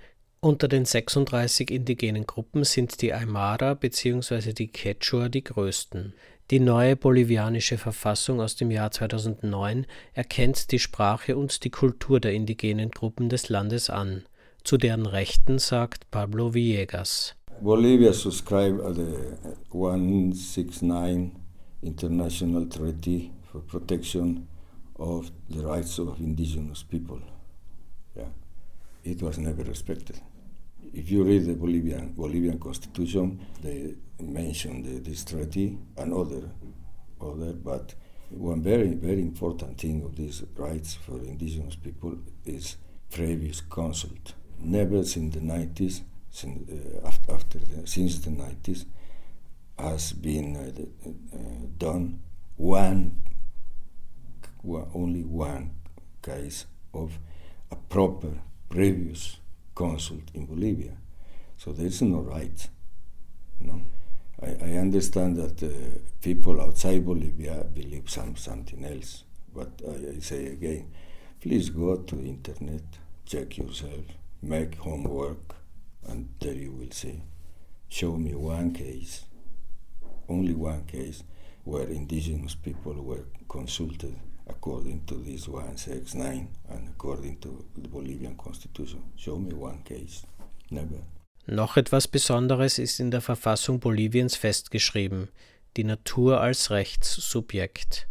Unter 0.44 0.68
den 0.68 0.84
36 0.84 1.70
indigenen 1.70 2.26
Gruppen 2.26 2.64
sind 2.64 3.00
die 3.00 3.14
Aymara 3.14 3.72
bzw. 3.72 4.52
die 4.52 4.68
Quechua 4.68 5.30
die 5.30 5.42
größten. 5.42 6.12
Die 6.50 6.60
neue 6.60 6.96
bolivianische 6.96 7.78
Verfassung 7.78 8.42
aus 8.42 8.54
dem 8.54 8.70
Jahr 8.70 8.90
2009 8.90 9.86
erkennt 10.12 10.70
die 10.70 10.78
Sprache 10.78 11.38
und 11.38 11.64
die 11.64 11.70
Kultur 11.70 12.20
der 12.20 12.34
indigenen 12.34 12.90
Gruppen 12.90 13.30
des 13.30 13.48
Landes 13.48 13.88
an. 13.88 14.24
Zu 14.64 14.76
deren 14.76 15.06
Rechten 15.06 15.58
sagt 15.58 16.10
Pablo 16.10 16.52
Villegas. 16.52 17.34
Bolivia 17.62 18.12
subscribed 18.12 18.82
the 18.96 19.14
169 19.72 21.32
International 21.80 22.68
Treaty 22.68 23.30
for 23.50 23.62
Protection 23.62 24.46
of 24.96 25.32
the 25.48 25.60
Rights 25.60 25.98
of 25.98 26.20
Indigenous 26.20 26.84
People. 26.84 27.22
Yeah. 28.14 28.28
It 29.04 29.22
was 29.22 29.38
never 29.38 29.64
respected. 29.64 30.20
If 30.94 31.10
you 31.10 31.24
read 31.24 31.46
the 31.46 31.54
Bolivian 31.54 32.12
Bolivian 32.12 32.58
constitution, 32.58 33.40
they 33.62 33.94
mention 34.20 34.82
the, 34.82 35.00
this 35.00 35.24
treaty 35.24 35.76
and 35.96 36.12
other, 36.12 36.50
other, 37.20 37.52
but 37.52 37.94
one 38.30 38.62
very 38.62 38.94
very 38.94 39.20
important 39.20 39.78
thing 39.78 40.02
of 40.04 40.16
these 40.16 40.42
rights 40.56 40.94
for 40.94 41.18
indigenous 41.18 41.76
people 41.76 42.16
is 42.44 42.76
previous 43.10 43.60
consult. 43.60 44.34
Never 44.60 45.04
since 45.04 45.34
the 45.34 45.40
90s, 45.40 46.02
since, 46.30 46.70
uh, 46.70 47.10
after 47.32 47.58
the, 47.58 47.86
since 47.86 48.18
the 48.20 48.30
90s, 48.30 48.86
has 49.78 50.12
been 50.12 50.56
uh, 50.56 51.08
uh, 51.36 51.38
done 51.76 52.20
one, 52.56 53.20
only 54.94 55.22
one 55.24 55.72
case 56.22 56.66
of 56.92 57.18
a 57.70 57.76
proper 57.76 58.30
previous 58.68 59.38
consult 59.74 60.22
in 60.34 60.46
Bolivia. 60.46 60.92
So 61.56 61.72
there's 61.72 62.02
no 62.02 62.18
right. 62.20 62.68
No? 63.60 63.80
I, 64.42 64.46
I 64.46 64.70
understand 64.76 65.36
that 65.36 65.62
uh, 65.62 65.98
people 66.20 66.60
outside 66.60 67.04
Bolivia 67.04 67.64
believe 67.72 68.10
some, 68.10 68.36
something 68.36 68.84
else, 68.84 69.24
but 69.54 69.70
I, 69.86 70.16
I 70.16 70.18
say 70.20 70.46
again, 70.46 70.90
please 71.40 71.70
go 71.70 71.96
to 71.96 72.14
the 72.16 72.28
internet, 72.28 72.82
check 73.26 73.58
yourself, 73.58 74.04
make 74.42 74.76
homework, 74.76 75.54
and 76.06 76.28
there 76.40 76.54
you 76.54 76.72
will 76.72 76.90
see. 76.90 77.22
Show 77.88 78.16
me 78.16 78.34
one 78.34 78.72
case, 78.72 79.24
only 80.28 80.54
one 80.54 80.84
case, 80.84 81.22
where 81.64 81.86
indigenous 81.86 82.54
people 82.54 82.94
were 82.94 83.24
consulted 83.48 84.16
according 84.46 85.06
to 85.06 85.16
this 85.16 85.48
169 85.48 86.48
and 86.68 86.88
according 86.88 87.40
to 87.40 87.64
the 87.76 87.88
Bolivian 87.88 88.36
constitution. 88.36 89.02
Show 89.16 89.38
me 89.38 89.52
one 89.54 89.82
case. 89.84 90.26
Never. 90.70 91.02
Noch 91.46 91.76
etwas 91.76 92.08
Besonderes 92.08 92.78
ist 92.78 93.00
in 93.00 93.10
der 93.10 93.20
Verfassung 93.20 93.78
Boliviens 93.78 94.36
festgeschrieben, 94.36 95.28
die 95.76 95.84
Natur 95.84 96.40
als 96.40 96.70
Rechtssubjekt. 96.70 98.08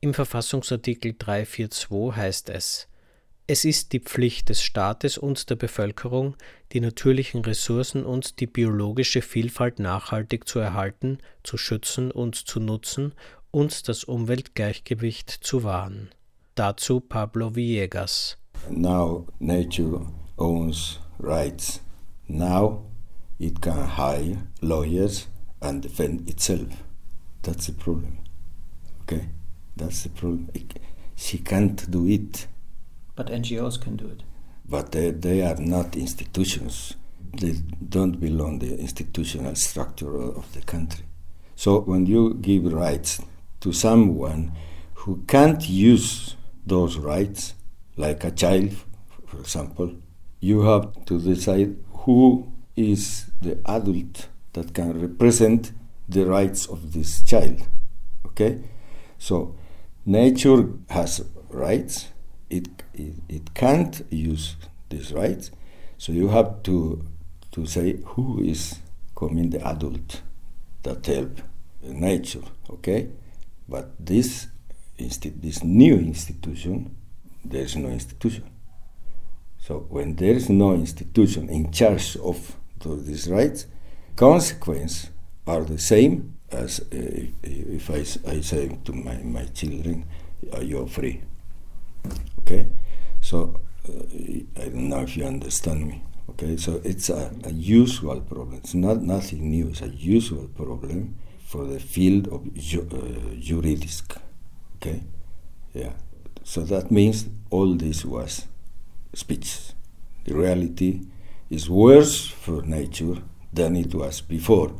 Im 0.00 0.14
Verfassungsartikel 0.14 1.14
342 1.16 2.16
heißt 2.16 2.50
es, 2.50 2.88
es 3.46 3.64
ist 3.64 3.92
die 3.92 4.00
Pflicht 4.00 4.48
des 4.48 4.62
Staates 4.62 5.18
und 5.18 5.50
der 5.50 5.56
Bevölkerung, 5.56 6.36
die 6.72 6.80
natürlichen 6.80 7.44
Ressourcen 7.44 8.04
und 8.04 8.40
die 8.40 8.46
biologische 8.46 9.20
Vielfalt 9.20 9.78
nachhaltig 9.78 10.48
zu 10.48 10.58
erhalten, 10.58 11.18
zu 11.42 11.58
schützen 11.58 12.10
und 12.10 12.34
zu 12.34 12.60
nutzen 12.60 13.14
und 13.52 13.88
das 13.88 14.02
Umweltgleichgewicht 14.02 15.30
zu 15.30 15.62
wahren. 15.62 16.08
Dazu 16.56 17.00
Pablo 17.00 17.54
Villegas. 17.54 18.36
Now 18.68 19.26
nature 19.38 20.06
owns 20.36 20.98
rights. 21.18 21.80
Now 22.28 22.84
it 23.38 23.60
can 23.62 23.96
hire 23.96 24.38
lawyers 24.60 25.28
and 25.60 25.82
defend 25.82 26.28
itself. 26.28 26.68
That's 27.42 27.66
the 27.66 27.72
problem. 27.72 28.18
Okay? 29.02 29.28
That's 29.76 30.02
the 30.02 30.08
problem. 30.08 30.48
She 31.16 31.38
can't 31.38 31.90
do 31.90 32.06
it. 32.06 32.48
But 33.14 33.28
NGOs 33.28 33.80
can 33.80 33.96
do 33.96 34.08
it. 34.08 34.22
But 34.68 34.92
they, 34.92 35.10
they 35.10 35.42
are 35.42 35.60
not 35.60 35.96
institutions. 35.96 36.94
They 37.38 37.56
don't 37.88 38.18
belong 38.20 38.58
the 38.58 38.78
institutional 38.78 39.54
structure 39.56 40.16
of 40.16 40.52
the 40.54 40.60
country. 40.60 41.04
So 41.56 41.80
when 41.80 42.06
you 42.06 42.34
give 42.34 42.72
rights 42.72 43.20
to 43.62 43.72
someone 43.72 44.52
who 44.94 45.24
can't 45.26 45.68
use 45.68 46.36
those 46.66 46.98
rights, 46.98 47.54
like 47.96 48.24
a 48.24 48.30
child, 48.30 48.74
for 49.26 49.38
example, 49.38 49.94
you 50.40 50.62
have 50.62 51.04
to 51.06 51.20
decide 51.20 51.76
who 51.92 52.52
is 52.76 53.30
the 53.40 53.58
adult 53.66 54.28
that 54.52 54.74
can 54.74 55.00
represent 55.00 55.72
the 56.08 56.26
rights 56.26 56.66
of 56.66 56.92
this 56.92 57.22
child. 57.22 57.66
Okay? 58.26 58.60
So, 59.18 59.54
nature 60.04 60.68
has 60.90 61.24
rights, 61.48 62.08
it, 62.50 62.68
it, 62.94 63.14
it 63.28 63.54
can't 63.54 64.04
use 64.10 64.56
these 64.90 65.12
rights, 65.12 65.52
so 65.98 66.12
you 66.12 66.28
have 66.28 66.64
to, 66.64 67.04
to 67.52 67.66
say 67.66 68.00
who 68.04 68.42
is 68.42 68.80
coming 69.14 69.50
the 69.50 69.64
adult 69.64 70.22
that 70.82 71.06
help 71.06 71.40
nature. 71.82 72.42
Okay? 72.68 73.08
But 73.72 73.94
this, 73.98 74.48
this 74.98 75.64
new 75.64 75.94
institution, 75.94 76.94
there 77.42 77.62
is 77.62 77.74
no 77.74 77.88
institution. 77.88 78.50
So 79.60 79.86
when 79.88 80.16
there 80.16 80.34
is 80.34 80.50
no 80.50 80.74
institution 80.74 81.48
in 81.48 81.72
charge 81.72 82.18
of 82.18 82.54
these 82.84 83.30
rights, 83.30 83.64
consequences 84.14 85.08
are 85.46 85.64
the 85.64 85.78
same 85.78 86.36
as 86.50 86.80
uh, 86.80 86.84
if 87.42 87.88
I, 87.88 88.04
I 88.30 88.42
say 88.42 88.78
to 88.84 88.92
my, 88.92 89.16
my 89.22 89.46
children, 89.46 90.04
you're 90.60 90.86
free. 90.86 91.22
Okay? 92.40 92.66
So 93.22 93.58
uh, 93.88 93.92
I 94.60 94.64
don't 94.64 94.90
know 94.90 95.00
if 95.00 95.16
you 95.16 95.24
understand 95.24 95.86
me. 95.86 96.02
Okay, 96.28 96.58
so 96.58 96.82
it's 96.84 97.08
a, 97.08 97.32
a 97.44 97.52
usual 97.52 98.20
problem. 98.20 98.58
It's 98.58 98.74
not 98.74 99.00
nothing 99.00 99.50
new. 99.50 99.68
It's 99.68 99.80
a 99.80 99.88
usual 99.88 100.48
problem 100.48 101.16
for 101.52 101.66
the 101.66 101.78
field 101.78 102.28
of 102.28 102.40
ju- 102.54 102.88
uh, 102.90 103.34
juridics. 103.48 104.02
Okay, 104.76 105.02
yeah. 105.74 105.92
So 106.44 106.62
that 106.62 106.90
means 106.90 107.26
all 107.50 107.74
this 107.74 108.04
was 108.06 108.46
speech. 109.12 109.74
The 110.24 110.34
reality 110.34 111.00
is 111.50 111.68
worse 111.68 112.26
for 112.26 112.62
nature 112.62 113.18
than 113.52 113.76
it 113.76 113.94
was 113.94 114.22
before. 114.22 114.72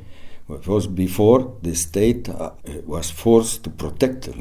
Because 0.48 0.86
before 0.86 1.58
the 1.62 1.74
state 1.74 2.28
uh, 2.30 2.52
was 2.86 3.10
forced 3.10 3.64
to 3.64 3.70
protect 3.70 4.28
uh, 4.28 4.32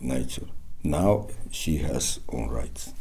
nature. 0.00 0.46
Now 0.82 1.28
she 1.50 1.76
has 1.78 2.20
own 2.30 2.48
rights. 2.48 2.92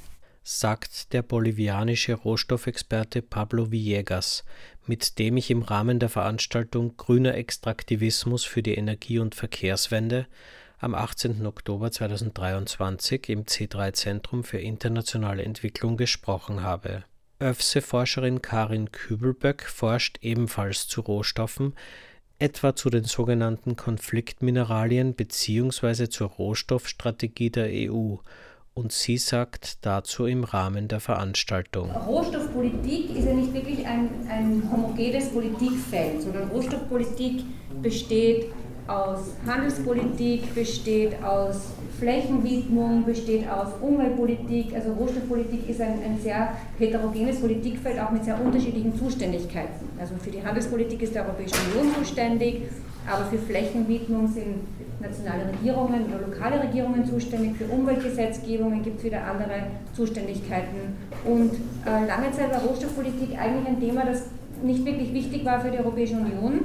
Sagt 0.43 1.13
der 1.13 1.21
bolivianische 1.21 2.13
Rohstoffexperte 2.13 3.21
Pablo 3.21 3.71
Villegas, 3.71 4.43
mit 4.87 5.19
dem 5.19 5.37
ich 5.37 5.51
im 5.51 5.61
Rahmen 5.61 5.99
der 5.99 6.09
Veranstaltung 6.09 6.97
Grüner 6.97 7.35
Extraktivismus 7.35 8.43
für 8.43 8.63
die 8.63 8.75
Energie- 8.75 9.19
und 9.19 9.35
Verkehrswende 9.35 10.27
am 10.79 10.95
18. 10.95 11.45
Oktober 11.45 11.91
2023 11.91 13.29
im 13.29 13.45
C3 13.45 13.93
Zentrum 13.93 14.43
für 14.43 14.59
internationale 14.59 15.43
Entwicklung 15.43 15.95
gesprochen 15.95 16.63
habe. 16.63 17.03
ÖFSE-Forscherin 17.39 18.41
Karin 18.41 18.91
Kübelböck 18.91 19.63
forscht 19.63 20.17
ebenfalls 20.21 20.87
zu 20.87 21.01
Rohstoffen, 21.01 21.73
etwa 22.39 22.75
zu 22.75 22.89
den 22.89 23.03
sogenannten 23.03 23.75
Konfliktmineralien 23.75 25.13
bzw. 25.13 26.09
zur 26.09 26.29
Rohstoffstrategie 26.29 27.51
der 27.51 27.69
EU 27.91 28.15
und 28.73 28.91
sie 28.91 29.17
sagt 29.17 29.85
dazu 29.85 30.25
im 30.25 30.43
Rahmen 30.43 30.87
der 30.87 30.99
Veranstaltung. 30.99 31.91
Rohstoffpolitik 31.91 33.15
ist 33.15 33.25
ja 33.25 33.33
nicht 33.33 33.53
wirklich 33.53 33.85
ein, 33.85 34.09
ein 34.29 34.63
homogenes 34.71 35.29
Politikfeld, 35.29 36.21
sondern 36.21 36.49
Rohstoffpolitik 36.49 37.43
besteht 37.81 38.45
aus 38.87 39.35
Handelspolitik, 39.45 40.53
besteht 40.55 41.21
aus 41.23 41.73
Flächenwidmung, 41.99 43.05
besteht 43.05 43.47
aus 43.47 43.73
Umweltpolitik. 43.81 44.73
Also 44.73 44.93
Rohstoffpolitik 44.93 45.69
ist 45.69 45.81
ein, 45.81 46.01
ein 46.03 46.19
sehr 46.19 46.53
heterogenes 46.79 47.39
Politikfeld, 47.39 47.99
auch 47.99 48.11
mit 48.11 48.25
sehr 48.25 48.39
unterschiedlichen 48.41 48.97
Zuständigkeiten. 48.97 49.87
Also 49.99 50.15
für 50.15 50.31
die 50.31 50.43
Handelspolitik 50.43 51.01
ist 51.01 51.13
die 51.13 51.19
Europäische 51.19 51.55
Union 51.69 51.93
zuständig, 51.95 52.63
aber 53.09 53.25
für 53.25 53.37
Flächenwidmung 53.37 54.27
sind 54.27 54.67
nationale 55.01 55.49
Regierungen 55.51 56.05
oder 56.05 56.27
lokale 56.27 56.61
Regierungen 56.61 57.05
zuständig, 57.05 57.55
für 57.57 57.65
Umweltgesetzgebungen 57.65 58.83
gibt 58.83 58.99
es 58.99 59.05
wieder 59.05 59.25
andere 59.25 59.63
Zuständigkeiten. 59.93 60.95
Und 61.25 61.53
äh, 61.85 62.07
lange 62.07 62.31
Zeit 62.31 62.51
war 62.51 62.61
Rohstoffpolitik 62.61 63.37
eigentlich 63.37 63.67
ein 63.67 63.79
Thema, 63.79 64.05
das 64.05 64.25
nicht 64.63 64.85
wirklich 64.85 65.13
wichtig 65.13 65.43
war 65.45 65.59
für 65.59 65.71
die 65.71 65.79
Europäische 65.79 66.15
Union. 66.15 66.59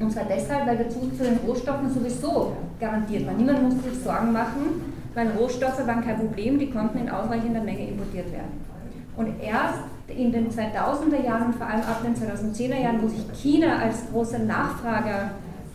Und 0.00 0.10
zwar 0.10 0.24
deshalb, 0.24 0.66
weil 0.66 0.78
der 0.78 0.88
Zugang 0.88 1.16
zu 1.16 1.24
den 1.24 1.36
Rohstoffen 1.46 1.92
sowieso 1.92 2.56
garantiert 2.80 3.26
war. 3.26 3.34
Niemand 3.34 3.62
musste 3.62 3.90
sich 3.90 4.02
Sorgen 4.02 4.32
machen, 4.32 4.80
weil 5.14 5.28
Rohstoffe 5.38 5.86
waren 5.86 6.02
kein 6.02 6.16
Problem, 6.16 6.58
die 6.58 6.70
konnten 6.70 6.98
in 6.98 7.10
ausreichender 7.10 7.62
Menge 7.62 7.88
importiert 7.88 8.32
werden. 8.32 8.72
Und 9.16 9.40
erst 9.40 9.80
in 10.08 10.32
den 10.32 10.50
2000er 10.50 11.24
Jahren 11.24 11.46
und 11.46 11.54
vor 11.54 11.66
allem 11.66 11.82
ab 11.82 12.02
den 12.02 12.14
2010er 12.14 12.80
Jahren, 12.80 13.02
wo 13.02 13.08
sich 13.08 13.24
China 13.34 13.78
als 13.78 14.10
großer 14.10 14.38
Nachfrager 14.38 15.32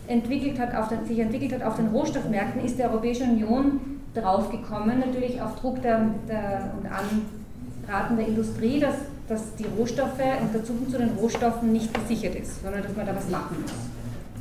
entwickelt 0.08 0.58
hat, 0.58 0.74
auf 0.74 0.88
den, 0.88 1.04
sich 1.04 1.18
entwickelt 1.18 1.52
hat 1.52 1.62
auf 1.62 1.76
den 1.76 1.88
Rohstoffmärkten, 1.88 2.64
ist 2.64 2.78
die 2.78 2.82
Europäische 2.82 3.24
Union 3.24 3.80
draufgekommen, 4.14 5.00
natürlich 5.00 5.40
auf 5.40 5.60
Druck 5.60 5.82
der, 5.82 6.00
der, 6.28 6.72
und 6.76 6.86
Anraten 6.86 8.16
der 8.16 8.26
Industrie, 8.26 8.80
dass, 8.80 8.94
dass 9.28 9.54
die 9.56 9.66
Rohstoffe 9.78 10.18
und 10.40 10.54
der 10.54 10.64
Zugang 10.64 10.88
zu 10.90 10.98
den 10.98 11.10
Rohstoffen 11.10 11.72
nicht 11.72 11.92
gesichert 11.92 12.34
ist, 12.36 12.62
sondern 12.62 12.82
dass 12.82 12.96
man 12.96 13.06
da 13.06 13.14
was 13.14 13.28
machen 13.28 13.56
muss. 13.62 13.72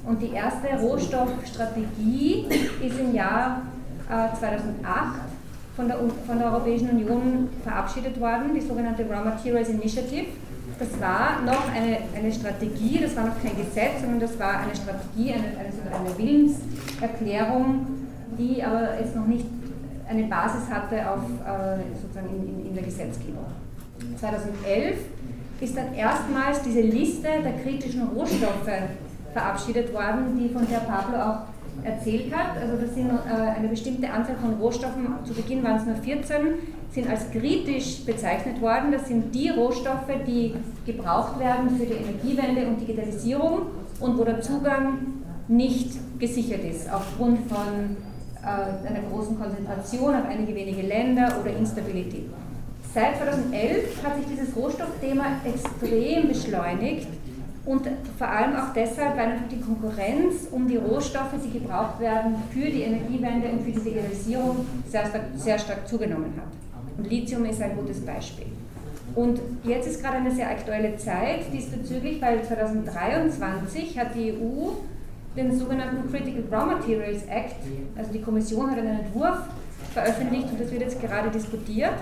Und 0.05 0.21
die 0.21 0.31
erste 0.33 0.67
Rohstoffstrategie 0.79 2.47
ist 2.81 2.99
im 2.99 3.13
Jahr 3.13 3.63
äh, 4.09 4.37
2008 4.39 5.19
von 5.75 5.87
der, 5.87 5.97
von 6.25 6.39
der 6.39 6.51
Europäischen 6.51 6.89
Union 6.89 7.49
verabschiedet 7.63 8.19
worden, 8.19 8.53
die 8.55 8.61
sogenannte 8.61 9.03
Raw 9.03 9.25
Materials 9.25 9.69
Initiative 9.69 10.27
das 10.79 11.01
war 11.01 11.41
noch 11.41 11.71
eine, 11.73 11.97
eine 12.15 12.31
Strategie, 12.31 12.99
das 13.01 13.15
war 13.15 13.25
noch 13.25 13.41
kein 13.41 13.57
Gesetz, 13.57 14.01
sondern 14.01 14.19
das 14.19 14.37
war 14.39 14.59
eine 14.59 14.75
Strategie, 14.75 15.33
eine, 15.33 15.47
eine, 15.57 16.07
eine 16.07 16.17
Willenserklärung, 16.17 17.87
die 18.37 18.63
aber 18.63 18.99
jetzt 18.99 19.15
noch 19.15 19.25
nicht 19.25 19.45
eine 20.07 20.23
Basis 20.23 20.69
hatte 20.69 21.09
auf, 21.09 21.19
äh, 21.19 21.79
sozusagen 22.01 22.29
in, 22.29 22.59
in, 22.59 22.67
in 22.67 22.73
der 22.73 22.83
Gesetzgebung. 22.83 23.45
2011 24.19 24.97
ist 25.59 25.75
dann 25.75 25.93
erstmals 25.93 26.61
diese 26.61 26.81
Liste 26.81 27.27
der 27.43 27.53
kritischen 27.63 28.07
Rohstoffe 28.09 28.69
verabschiedet 29.33 29.93
worden, 29.93 30.37
die 30.37 30.49
von 30.49 30.67
der 30.69 30.79
Pablo 30.79 31.17
auch 31.17 31.39
erzählt 31.83 32.33
hat. 32.33 32.61
Also 32.61 32.77
das 32.77 32.93
sind 32.93 33.09
äh, 33.09 33.57
eine 33.57 33.67
bestimmte 33.67 34.09
Anzahl 34.09 34.35
von 34.37 34.53
Rohstoffen, 34.55 35.07
zu 35.25 35.33
Beginn 35.33 35.63
waren 35.63 35.77
es 35.77 35.85
nur 35.85 35.95
14, 35.95 36.37
sind 36.97 37.09
als 37.11 37.29
kritisch 37.29 38.03
bezeichnet 38.05 38.59
worden. 38.59 38.91
Das 38.91 39.07
sind 39.07 39.33
die 39.33 39.49
Rohstoffe, 39.49 40.09
die 40.25 40.55
gebraucht 40.83 41.39
werden 41.39 41.77
für 41.77 41.85
die 41.85 41.93
Energiewende 41.93 42.65
und 42.65 42.81
Digitalisierung 42.81 43.67
und 43.99 44.17
wo 44.17 44.23
der 44.23 44.41
Zugang 44.41 44.97
nicht 45.47 45.91
gesichert 46.17 46.63
ist 46.63 46.91
aufgrund 46.91 47.47
von 47.51 47.97
äh, 48.41 48.87
einer 48.87 49.07
großen 49.11 49.39
Konzentration 49.39 50.15
auf 50.15 50.25
einige 50.27 50.55
wenige 50.55 50.81
Länder 50.81 51.37
oder 51.39 51.55
Instabilität. 51.55 52.25
Seit 52.95 53.17
2011 53.17 54.03
hat 54.03 54.15
sich 54.15 54.25
dieses 54.31 54.55
Rohstoffthema 54.55 55.25
extrem 55.45 56.29
beschleunigt 56.29 57.09
und 57.65 57.87
vor 58.17 58.27
allem 58.27 58.55
auch 58.55 58.73
deshalb, 58.73 59.15
weil 59.17 59.37
die 59.51 59.61
Konkurrenz 59.61 60.47
um 60.49 60.67
die 60.67 60.77
Rohstoffe, 60.77 61.35
die 61.45 61.59
gebraucht 61.59 61.99
werden 61.99 62.37
für 62.49 62.71
die 62.71 62.81
Energiewende 62.81 63.49
und 63.49 63.61
für 63.61 63.71
die 63.71 63.81
Digitalisierung, 63.81 64.65
sehr 64.89 65.03
sehr 65.35 65.59
stark 65.59 65.87
zugenommen 65.87 66.33
hat. 66.37 66.66
Und 66.97 67.09
Lithium 67.09 67.45
ist 67.45 67.61
ein 67.61 67.75
gutes 67.75 67.99
Beispiel. 68.01 68.47
Und 69.15 69.39
jetzt 69.63 69.87
ist 69.87 70.01
gerade 70.01 70.17
eine 70.17 70.31
sehr 70.31 70.49
aktuelle 70.49 70.95
Zeit 70.97 71.51
diesbezüglich, 71.51 72.21
weil 72.21 72.43
2023 72.43 73.97
hat 73.97 74.13
die 74.15 74.33
EU 74.33 74.71
den 75.35 75.57
sogenannten 75.57 76.09
Critical 76.11 76.43
Raw 76.51 76.75
Materials 76.75 77.23
Act, 77.23 77.55
also 77.95 78.11
die 78.11 78.21
Kommission 78.21 78.71
hat 78.71 78.79
einen 78.79 78.99
Entwurf 78.99 79.37
veröffentlicht 79.93 80.49
und 80.51 80.59
das 80.59 80.71
wird 80.71 80.81
jetzt 80.81 81.01
gerade 81.01 81.29
diskutiert. 81.29 81.93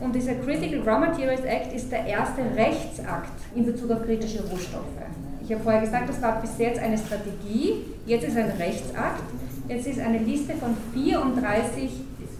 Und 0.00 0.14
dieser 0.14 0.34
Critical 0.34 0.80
Raw 0.80 1.06
Materials 1.06 1.42
Act 1.42 1.72
ist 1.72 1.90
der 1.90 2.06
erste 2.06 2.42
Rechtsakt 2.56 3.32
in 3.54 3.66
Bezug 3.66 3.90
auf 3.90 4.02
kritische 4.04 4.40
Rohstoffe. 4.42 4.82
Ich 5.44 5.52
habe 5.52 5.62
vorher 5.62 5.80
gesagt, 5.80 6.08
das 6.08 6.20
war 6.22 6.40
bis 6.40 6.56
jetzt 6.58 6.80
eine 6.80 6.98
Strategie, 6.98 7.84
jetzt 8.06 8.24
ist 8.24 8.36
ein 8.36 8.50
Rechtsakt, 8.58 9.22
jetzt 9.68 9.86
ist 9.86 10.00
eine 10.00 10.18
Liste 10.18 10.54
von 10.54 10.76
34 10.94 11.90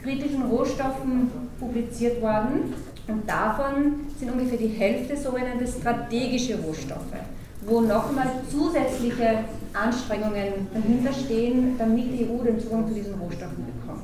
kritischen 0.02 0.42
Rohstoffen 0.42 1.30
publiziert 1.58 2.20
worden 2.20 2.74
und 3.08 3.28
davon 3.28 4.00
sind 4.18 4.32
ungefähr 4.32 4.58
die 4.58 4.68
Hälfte 4.68 5.16
sogenannte 5.16 5.66
strategische 5.66 6.58
Rohstoffe, 6.58 7.16
wo 7.62 7.80
nochmal 7.80 8.28
zusätzliche 8.50 9.44
Anstrengungen 9.72 10.68
dahinter 10.72 11.12
stehen, 11.12 11.76
damit 11.78 12.12
die 12.12 12.28
EU 12.28 12.42
den 12.42 12.60
Zugang 12.60 12.86
zu 12.88 12.94
diesen 12.94 13.14
Rohstoffen 13.14 13.64
bekommt. 13.66 14.02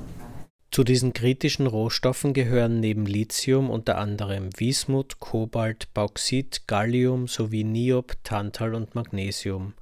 Zu 0.71 0.85
diesen 0.85 1.13
kritischen 1.13 1.67
Rohstoffen 1.67 2.35
gehören 2.35 2.79
neben 2.79 3.07
Lithium 3.07 3.71
unter 3.71 3.99
anderem 3.99 4.51
Wismut, 4.59 5.19
Kobalt, 5.19 5.89
Bauxit, 5.95 6.69
Gallium 6.69 7.27
sowie 7.27 7.65
Niob, 7.65 8.17
Tantal 8.23 8.75
und 8.75 8.95
Magnesium. 8.95 9.73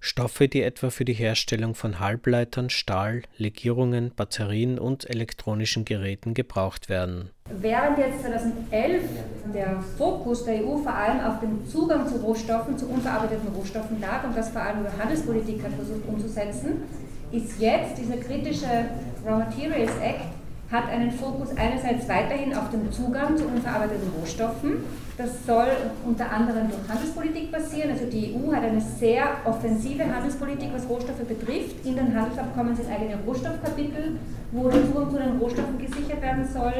Stoffe, 0.00 0.48
die 0.48 0.62
etwa 0.62 0.90
für 0.90 1.04
die 1.04 1.12
Herstellung 1.12 1.74
von 1.74 1.98
Halbleitern, 1.98 2.70
Stahl, 2.70 3.22
Legierungen, 3.36 4.12
Batterien 4.14 4.78
und 4.78 5.08
elektronischen 5.10 5.84
Geräten 5.84 6.34
gebraucht 6.34 6.88
werden. 6.88 7.30
Während 7.50 7.98
jetzt 7.98 8.20
2011 8.22 9.02
der 9.54 9.82
Fokus 9.96 10.44
der 10.44 10.64
EU 10.64 10.78
vor 10.78 10.94
allem 10.94 11.20
auf 11.20 11.40
den 11.40 11.66
Zugang 11.66 12.06
zu 12.06 12.16
Rohstoffen, 12.16 12.78
zu 12.78 12.88
unverarbeiteten 12.88 13.48
Rohstoffen 13.48 14.00
lag 14.00 14.24
und 14.24 14.36
das 14.36 14.50
vor 14.50 14.62
allem 14.62 14.80
über 14.80 14.92
Handelspolitik 14.98 15.62
hat 15.62 15.72
versucht 15.72 16.06
umzusetzen, 16.06 16.82
ist 17.32 17.60
jetzt 17.60 17.98
dieser 17.98 18.16
kritische 18.18 18.66
Raw 19.24 19.38
Materials 19.38 19.92
Act 20.02 20.37
hat 20.70 20.88
einen 20.90 21.10
Fokus 21.10 21.48
einerseits 21.56 22.08
weiterhin 22.08 22.54
auf 22.54 22.68
den 22.70 22.92
Zugang 22.92 23.36
zu 23.36 23.46
unverarbeiteten 23.46 24.10
Rohstoffen. 24.20 24.84
Das 25.16 25.46
soll 25.46 25.68
unter 26.06 26.30
anderem 26.30 26.68
durch 26.68 26.88
Handelspolitik 26.88 27.50
passieren. 27.50 27.90
Also 27.90 28.04
die 28.04 28.34
EU 28.34 28.52
hat 28.52 28.62
eine 28.62 28.80
sehr 28.80 29.24
offensive 29.46 30.04
Handelspolitik, 30.04 30.68
was 30.74 30.86
Rohstoffe 30.88 31.24
betrifft. 31.26 31.86
In 31.86 31.96
den 31.96 32.14
Handelsabkommen 32.14 32.76
sind 32.76 32.90
eigene 32.90 33.16
Rohstoffkapitel, 33.26 34.18
wo 34.52 34.68
der 34.68 34.84
Zugang 34.86 35.10
zu 35.10 35.16
den 35.16 35.38
Rohstoffen 35.38 35.78
gesichert 35.78 36.20
werden 36.20 36.46
soll. 36.46 36.74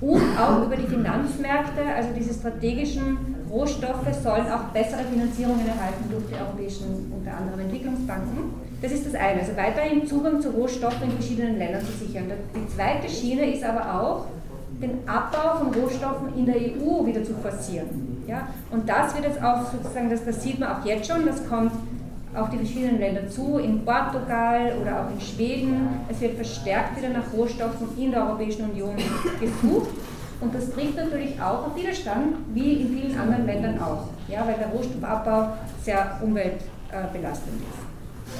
Und 0.00 0.22
auch 0.38 0.64
über 0.64 0.76
die 0.76 0.86
Finanzmärkte, 0.86 1.84
also 1.94 2.08
diese 2.16 2.32
strategischen 2.32 3.18
Rohstoffe 3.50 4.08
sollen 4.22 4.50
auch 4.50 4.72
bessere 4.72 5.04
Finanzierungen 5.04 5.68
erhalten 5.68 6.04
durch 6.10 6.24
die 6.26 6.40
europäischen, 6.40 7.12
unter 7.14 7.36
anderem 7.36 7.60
Entwicklungsbanken. 7.60 8.69
Das 8.82 8.92
ist 8.92 9.06
das 9.06 9.14
eine, 9.14 9.40
also 9.40 9.56
weiterhin 9.56 10.06
Zugang 10.06 10.40
zu 10.40 10.50
Rohstoffen 10.50 11.10
in 11.10 11.12
verschiedenen 11.12 11.58
Ländern 11.58 11.82
zu 11.84 11.92
sichern. 12.04 12.24
Die 12.54 12.74
zweite 12.74 13.08
Schiene 13.08 13.52
ist 13.52 13.62
aber 13.62 14.00
auch, 14.00 14.26
den 14.80 15.06
Abbau 15.06 15.58
von 15.58 15.74
Rohstoffen 15.74 16.34
in 16.36 16.46
der 16.46 16.56
EU 16.56 17.04
wieder 17.04 17.22
zu 17.22 17.34
forcieren. 17.34 18.24
Ja? 18.26 18.48
Und 18.70 18.88
das 18.88 19.14
wird 19.14 19.26
jetzt 19.26 19.42
auch 19.42 19.70
sozusagen, 19.70 20.08
das, 20.08 20.24
das 20.24 20.42
sieht 20.42 20.58
man 20.58 20.70
auch 20.70 20.84
jetzt 20.84 21.06
schon, 21.10 21.26
das 21.26 21.46
kommt 21.46 21.72
auf 22.34 22.48
die 22.48 22.58
verschiedenen 22.58 22.98
Länder 22.98 23.28
zu, 23.28 23.58
in 23.58 23.84
Portugal 23.84 24.72
oder 24.80 25.00
auch 25.00 25.12
in 25.12 25.20
Schweden. 25.20 25.88
Es 26.08 26.20
wird 26.20 26.36
verstärkt 26.36 26.96
wieder 26.96 27.10
nach 27.10 27.32
Rohstoffen 27.34 27.88
in 27.98 28.12
der 28.12 28.26
Europäischen 28.26 28.70
Union 28.70 28.94
gesucht. 29.40 29.90
Und 30.40 30.54
das 30.54 30.70
trifft 30.70 30.96
natürlich 30.96 31.40
auch 31.40 31.66
auf 31.66 31.76
Widerstand, 31.76 32.36
wie 32.54 32.74
in 32.80 32.88
vielen 32.88 33.20
anderen 33.20 33.44
Ländern 33.44 33.78
auch, 33.78 34.04
ja, 34.26 34.46
weil 34.46 34.54
der 34.54 34.68
Rohstoffabbau 34.68 35.48
sehr 35.82 36.18
umweltbelastend 36.22 37.60
ist. 37.60 37.89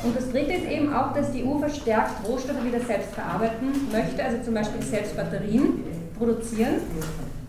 Und 0.02 0.16
das 0.16 0.30
Dritte 0.30 0.52
ist 0.52 0.66
eben 0.66 0.92
auch, 0.92 1.12
dass 1.12 1.32
die 1.32 1.44
EU 1.44 1.58
verstärkt 1.58 2.26
Rohstoffe 2.26 2.64
wieder 2.64 2.80
selbst 2.80 3.12
verarbeiten 3.12 3.88
möchte, 3.92 4.24
also 4.24 4.42
zum 4.42 4.54
Beispiel 4.54 4.82
selbst 4.82 5.16
Batterien 5.16 5.84
produzieren. 6.18 6.76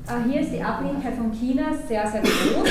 Äh, 0.08 0.30
hier 0.30 0.42
ist 0.42 0.52
die 0.52 0.62
Abhängigkeit 0.62 1.16
von 1.16 1.32
China 1.32 1.64
sehr, 1.88 2.08
sehr 2.08 2.22
groß 2.22 2.70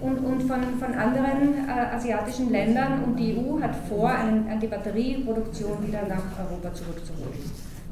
und, 0.00 0.18
und 0.18 0.42
von, 0.42 0.60
von 0.78 0.94
anderen 0.94 1.68
äh, 1.68 1.94
asiatischen 1.94 2.50
Ländern 2.50 3.04
und 3.04 3.16
die 3.16 3.36
EU 3.36 3.60
hat 3.60 3.74
vor, 3.88 4.08
einen, 4.08 4.58
die 4.60 4.66
Batterieproduktion 4.66 5.86
wieder 5.86 6.02
nach 6.02 6.22
Europa 6.38 6.72
zurückzuholen. 6.74 7.34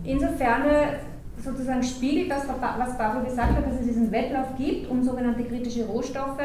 Insofern 0.04 0.62
sozusagen 1.42 1.82
spiegelt 1.82 2.30
das, 2.30 2.42
was 2.48 2.96
Pablo 2.96 3.22
gesagt 3.24 3.56
hat, 3.56 3.66
dass 3.66 3.80
es 3.80 3.86
diesen 3.86 4.10
Wettlauf 4.10 4.56
gibt 4.56 4.90
um 4.90 5.02
sogenannte 5.02 5.44
kritische 5.44 5.84
Rohstoffe, 5.86 6.38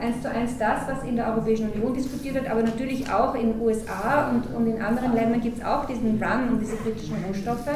eins 0.00 0.22
zu 0.22 0.30
eins 0.30 0.58
das, 0.58 0.80
was 0.88 1.04
in 1.04 1.16
der 1.16 1.28
Europäischen 1.28 1.70
Union 1.70 1.94
diskutiert 1.94 2.34
wird, 2.34 2.50
aber 2.50 2.62
natürlich 2.62 3.10
auch 3.10 3.34
in 3.34 3.52
den 3.52 3.60
USA 3.60 4.30
und, 4.30 4.54
und 4.54 4.66
in 4.66 4.82
anderen 4.82 5.14
Ländern 5.14 5.40
gibt 5.40 5.58
es 5.58 5.64
auch 5.64 5.84
diesen 5.84 6.22
Run 6.22 6.48
um 6.50 6.60
diese 6.60 6.76
kritischen 6.76 7.16
Rohstoffe. 7.26 7.68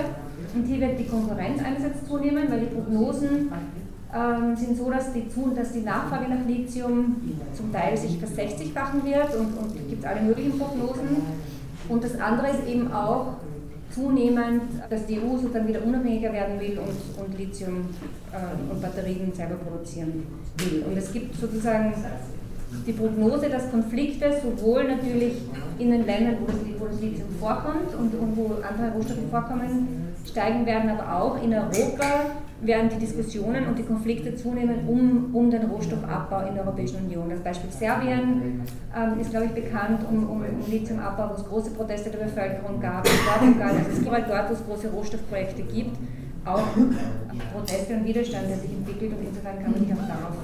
Und 0.55 0.65
hier 0.65 0.81
wird 0.81 0.99
die 0.99 1.07
Konkurrenz 1.07 1.63
einerseits 1.63 2.07
zunehmen, 2.07 2.51
weil 2.51 2.61
die 2.61 2.67
Prognosen 2.67 3.53
ähm, 4.15 4.57
sind 4.57 4.77
so, 4.77 4.91
dass 4.91 5.13
die, 5.13 5.27
dass 5.55 5.73
die 5.73 5.81
Nachfrage 5.81 6.29
nach 6.31 6.47
Lithium 6.47 7.17
zum 7.53 7.73
Teil 7.73 7.97
sich 7.97 8.19
versechzigfachen 8.19 9.05
wird 9.05 9.35
und 9.37 9.77
es 9.77 9.89
gibt 9.89 10.05
alle 10.05 10.23
möglichen 10.23 10.59
Prognosen. 10.59 11.23
Und 11.89 12.03
das 12.03 12.19
andere 12.19 12.49
ist 12.49 12.67
eben 12.67 12.93
auch, 12.93 13.35
zunehmend, 13.97 14.63
dass 14.91 15.07
die 15.07 15.19
EU 15.19 15.37
sozusagen 15.39 15.67
wieder 15.67 15.83
unabhängiger 15.83 16.33
werden 16.33 16.61
will 16.61 16.79
und, 16.79 17.25
und 17.25 17.39
Lithium 17.39 17.89
äh, 18.31 18.71
und 18.71 18.83
Batterien 18.83 19.33
selber 19.33 19.55
produzieren 19.55 20.27
will. 20.59 20.85
Und 20.87 20.97
es 20.99 21.11
gibt 21.13 21.35
sozusagen 21.35 21.95
die 22.87 22.93
Prognose, 22.93 23.49
dass 23.49 23.71
Konflikte 23.71 24.39
sowohl 24.43 24.85
natürlich 24.85 25.35
in 25.79 25.91
den 25.91 26.05
Ländern, 26.05 26.37
wo 26.41 26.47
das, 26.47 26.57
Lithium 27.01 27.29
vorkommt 27.41 27.95
und, 27.99 28.15
und 28.15 28.37
wo 28.37 28.57
andere 28.63 28.93
Rohstoffe 28.95 29.19
vorkommen, 29.31 30.06
steigen 30.29 30.67
werden, 30.67 30.91
aber 30.91 31.13
auch 31.13 31.43
in 31.43 31.53
Europa 31.53 32.31
werden 32.61 32.89
die 32.89 32.99
Diskussionen 32.99 33.67
und 33.67 33.79
die 33.79 33.83
Konflikte 33.83 34.35
zunehmen 34.35 34.89
um, 34.89 35.35
um 35.35 35.51
den 35.51 35.65
Rohstoffabbau 35.65 36.47
in 36.49 36.55
der 36.55 36.65
Europäischen 36.65 37.05
Union. 37.05 37.29
Das 37.29 37.41
Beispiel 37.41 37.71
Serbien 37.71 38.63
ähm, 38.97 39.21
ist, 39.21 39.31
glaube 39.31 39.47
ich, 39.47 39.53
bekannt 39.53 40.01
um, 40.09 40.29
um, 40.29 40.43
um 40.43 40.71
Lithiumabbau, 40.71 41.31
wo 41.31 41.35
es 41.35 41.47
große 41.47 41.71
Proteste 41.73 42.11
der 42.11 42.25
Bevölkerung 42.25 42.81
gab. 42.81 43.05
Portugal, 43.05 43.69
also 43.77 43.91
es 43.91 43.99
gibt 43.99 44.11
halt 44.11 44.29
dort, 44.29 44.49
wo 44.49 44.55
es 44.55 44.65
große 44.65 44.89
Rohstoffprojekte 44.89 45.63
gibt, 45.63 45.97
auch 46.47 46.63
Proteste 47.53 47.95
und 47.95 48.05
Widerstand, 48.05 48.49
der 48.49 48.57
sich 48.57 48.71
entwickelt 48.71 49.13
und 49.13 49.27
insofern 49.27 49.63
kann 49.63 49.73
man 49.73 49.81
sich 49.81 49.93
auch 49.93 50.09
darauf 50.09 50.37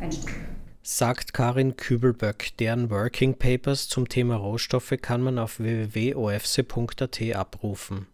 einstellen. 0.00 0.56
Sagt 0.82 1.34
Karin 1.34 1.76
Kübelböck, 1.76 2.56
deren 2.60 2.90
Working 2.90 3.34
Papers 3.34 3.88
zum 3.88 4.08
Thema 4.08 4.36
Rohstoffe 4.36 4.94
kann 5.02 5.20
man 5.20 5.36
auf 5.40 5.58
www.ofse.at 5.58 7.34
abrufen. 7.34 8.06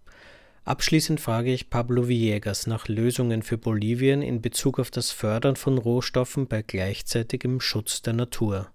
Abschließend 0.64 1.18
frage 1.18 1.53
ich 1.53 1.70
Pablo 1.70 2.07
Villegas 2.07 2.68
nach 2.68 2.87
Lösungen 2.87 3.42
für 3.42 3.59
Bolivien 3.59 4.22
in 4.22 4.40
Bezug 4.40 4.79
auf 4.79 4.92
das 4.92 5.11
Fördern 5.11 5.57
von 5.57 5.77
Rohstoffen 5.77 6.46
bei 6.46 6.62
gleichzeitigem 6.62 7.61
Schutz 7.61 8.01
der 8.01 8.12
Natur. 8.12 8.68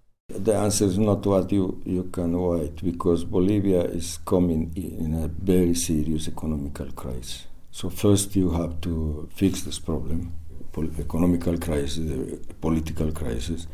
The 0.44 0.52
answer 0.52 0.86
is 0.86 0.98
not 0.98 1.24
what 1.24 1.50
you, 1.50 1.80
you 1.86 2.04
can 2.12 2.34
write 2.34 2.84
because 2.84 3.24
Bolivia 3.24 3.84
is 3.84 4.20
coming 4.26 4.70
in 4.74 5.14
a 5.14 5.30
very 5.42 5.74
serious 5.74 6.28
economical 6.28 6.92
crisis. 6.94 7.46
So 7.70 7.88
first 7.88 8.36
you 8.36 8.52
have 8.52 8.74
to 8.82 9.26
fix 9.34 9.64
this 9.64 9.80
problem, 9.80 10.32
economical 10.98 11.58
crisis, 11.58 12.38
political 12.60 13.10
crisis. 13.12 13.66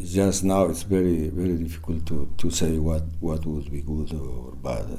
Just 0.00 0.44
now 0.44 0.64
it's 0.64 0.82
very 0.82 1.28
very 1.28 1.56
difficult 1.56 2.04
to, 2.06 2.32
to 2.36 2.50
say 2.50 2.78
what, 2.78 3.02
what 3.20 3.44
would 3.46 3.70
be 3.70 3.82
good 3.82 4.12
or 4.14 4.52
bad. 4.56 4.98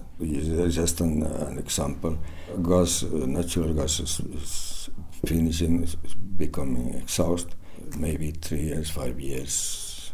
Just 0.72 1.02
an, 1.02 1.24
an 1.24 1.58
example, 1.58 2.18
gas, 2.62 3.04
natural 3.04 3.74
gas 3.74 4.00
is, 4.00 4.20
is 4.20 4.90
finishing, 5.26 5.84
is 5.84 5.96
becoming 6.16 6.94
exhaust. 6.96 7.56
Maybe 7.98 8.32
three 8.32 8.62
years, 8.62 8.90
five 8.90 9.20
years, 9.20 10.12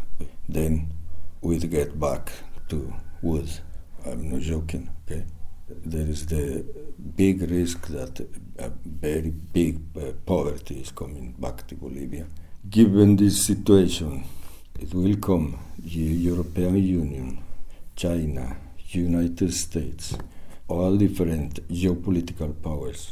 then 0.48 0.94
we'd 1.42 1.70
get 1.70 2.00
back 2.00 2.32
to 2.70 2.94
wood. 3.22 3.50
I'm 4.06 4.32
not 4.32 4.42
joking. 4.42 4.90
Okay, 5.04 5.26
there 5.68 6.08
is 6.08 6.26
the 6.26 6.66
big 7.16 7.42
risk 7.50 7.88
that 7.88 8.20
a 8.58 8.70
very 8.86 9.30
big 9.32 9.80
uh, 9.98 10.14
poverty 10.26 10.80
is 10.80 10.92
coming 10.92 11.36
back 11.38 11.68
to 11.68 11.76
Bolivia. 11.76 12.28
Given 12.70 13.18
this 13.18 13.46
situation, 13.46 14.24
it 14.80 14.94
will 14.94 15.16
come 15.18 15.58
the 15.80 16.00
European 16.00 16.76
Union, 16.78 17.44
China, 17.96 18.58
United 18.90 19.54
States, 19.54 20.18
all 20.68 20.98
different 20.98 21.68
geopolitical 21.70 22.54
powers 22.62 23.12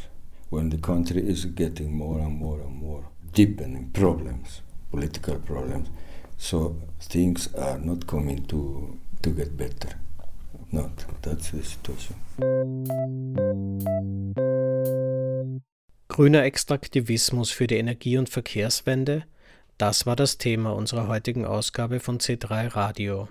when 0.49 0.69
the 0.69 0.77
country 0.77 1.21
is 1.27 1.45
getting 1.45 1.95
more 1.95 2.19
and 2.19 2.37
more 2.37 2.59
and 2.61 2.75
more 2.75 3.05
deepening 3.33 3.89
problems, 3.91 4.61
political 4.91 5.35
problems. 5.35 5.89
So 6.37 6.75
things 6.99 7.53
are 7.55 7.79
not 7.79 8.05
coming 8.07 8.45
to, 8.47 8.97
to 9.21 9.29
get 9.29 9.57
better. 9.57 9.99
Not. 10.71 11.05
That's 11.21 11.51
the 11.51 11.63
situation. 11.63 12.15
Grüner 16.07 16.43
Extraktivismus 16.43 17.51
für 17.51 17.67
die 17.67 17.77
Energie- 17.77 18.17
und 18.17 18.29
Verkehrswende? 18.29 19.23
Das 19.79 20.05
war 20.05 20.15
das 20.15 20.37
Thema 20.37 20.75
unserer 20.75 21.07
heutigen 21.07 21.45
Ausgabe 21.45 21.99
von 21.99 22.19
C3 22.19 22.75
Radio. 22.75 23.27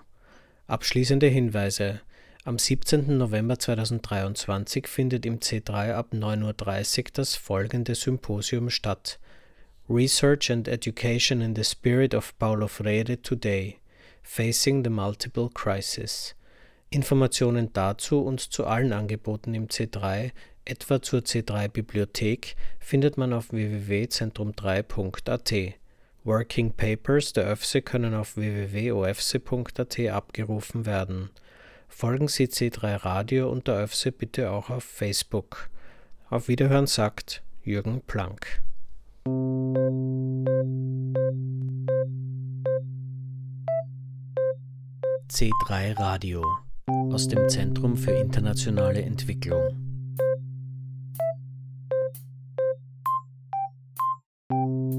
Abschließende 0.67 1.29
Hinweise. 1.29 2.01
Am 2.45 2.59
17. 2.59 3.17
November 3.17 3.61
2023 3.61 4.89
findet 4.89 5.25
im 5.25 5.39
C3 5.39 5.95
ab 5.95 6.09
9.30 6.13 6.99
Uhr 6.99 7.05
das 7.15 7.37
folgende 7.37 7.95
Symposium 7.95 8.71
statt. 8.71 9.21
Research 9.89 10.51
and 10.51 10.67
Education 10.67 11.41
in 11.41 11.55
the 11.55 11.63
Spirit 11.63 12.13
of 12.13 12.37
Paulo 12.39 12.67
Freire 12.67 13.23
Today 13.23 13.79
Facing 14.23 14.83
the 14.83 14.91
Multiple 14.91 15.49
Crisis. 15.55 16.35
Informationen 16.91 17.73
dazu 17.73 18.21
und 18.21 18.41
zu 18.41 18.67
allen 18.67 18.93
Angeboten 18.93 19.55
im 19.55 19.69
C3, 19.69 20.33
etwa 20.65 21.01
zur 21.01 21.21
C3 21.21 21.69
Bibliothek, 21.69 22.57
findet 22.81 23.17
man 23.17 23.33
auf 23.33 23.53
www.zentrum3.at. 23.53 25.75
Working 26.25 26.71
Papers 26.73 27.33
der 27.33 27.51
ÖFSE 27.51 27.83
können 27.83 28.15
auf 28.15 28.37
www.ofse.at 28.37 29.99
abgerufen 29.99 30.87
werden. 30.87 31.31
Folgen 31.89 32.29
Sie 32.29 32.47
C3 32.47 33.05
Radio 33.05 33.51
und 33.51 33.67
der 33.67 33.83
ÖFSE 33.83 34.13
bitte 34.13 34.53
auch 34.53 34.71
auf 34.71 34.85
Facebook. 34.85 35.69
Auf 36.31 36.47
Wiederhören 36.47 36.87
sagt 36.87 37.43
Jürgen 37.65 38.03
Planck. 38.07 38.63
C3 45.29 45.99
Radio 45.99 46.45
aus 46.87 47.27
dem 47.27 47.49
Zentrum 47.49 47.97
für 47.97 48.13
internationale 48.13 49.03
Entwicklung. 49.03 49.92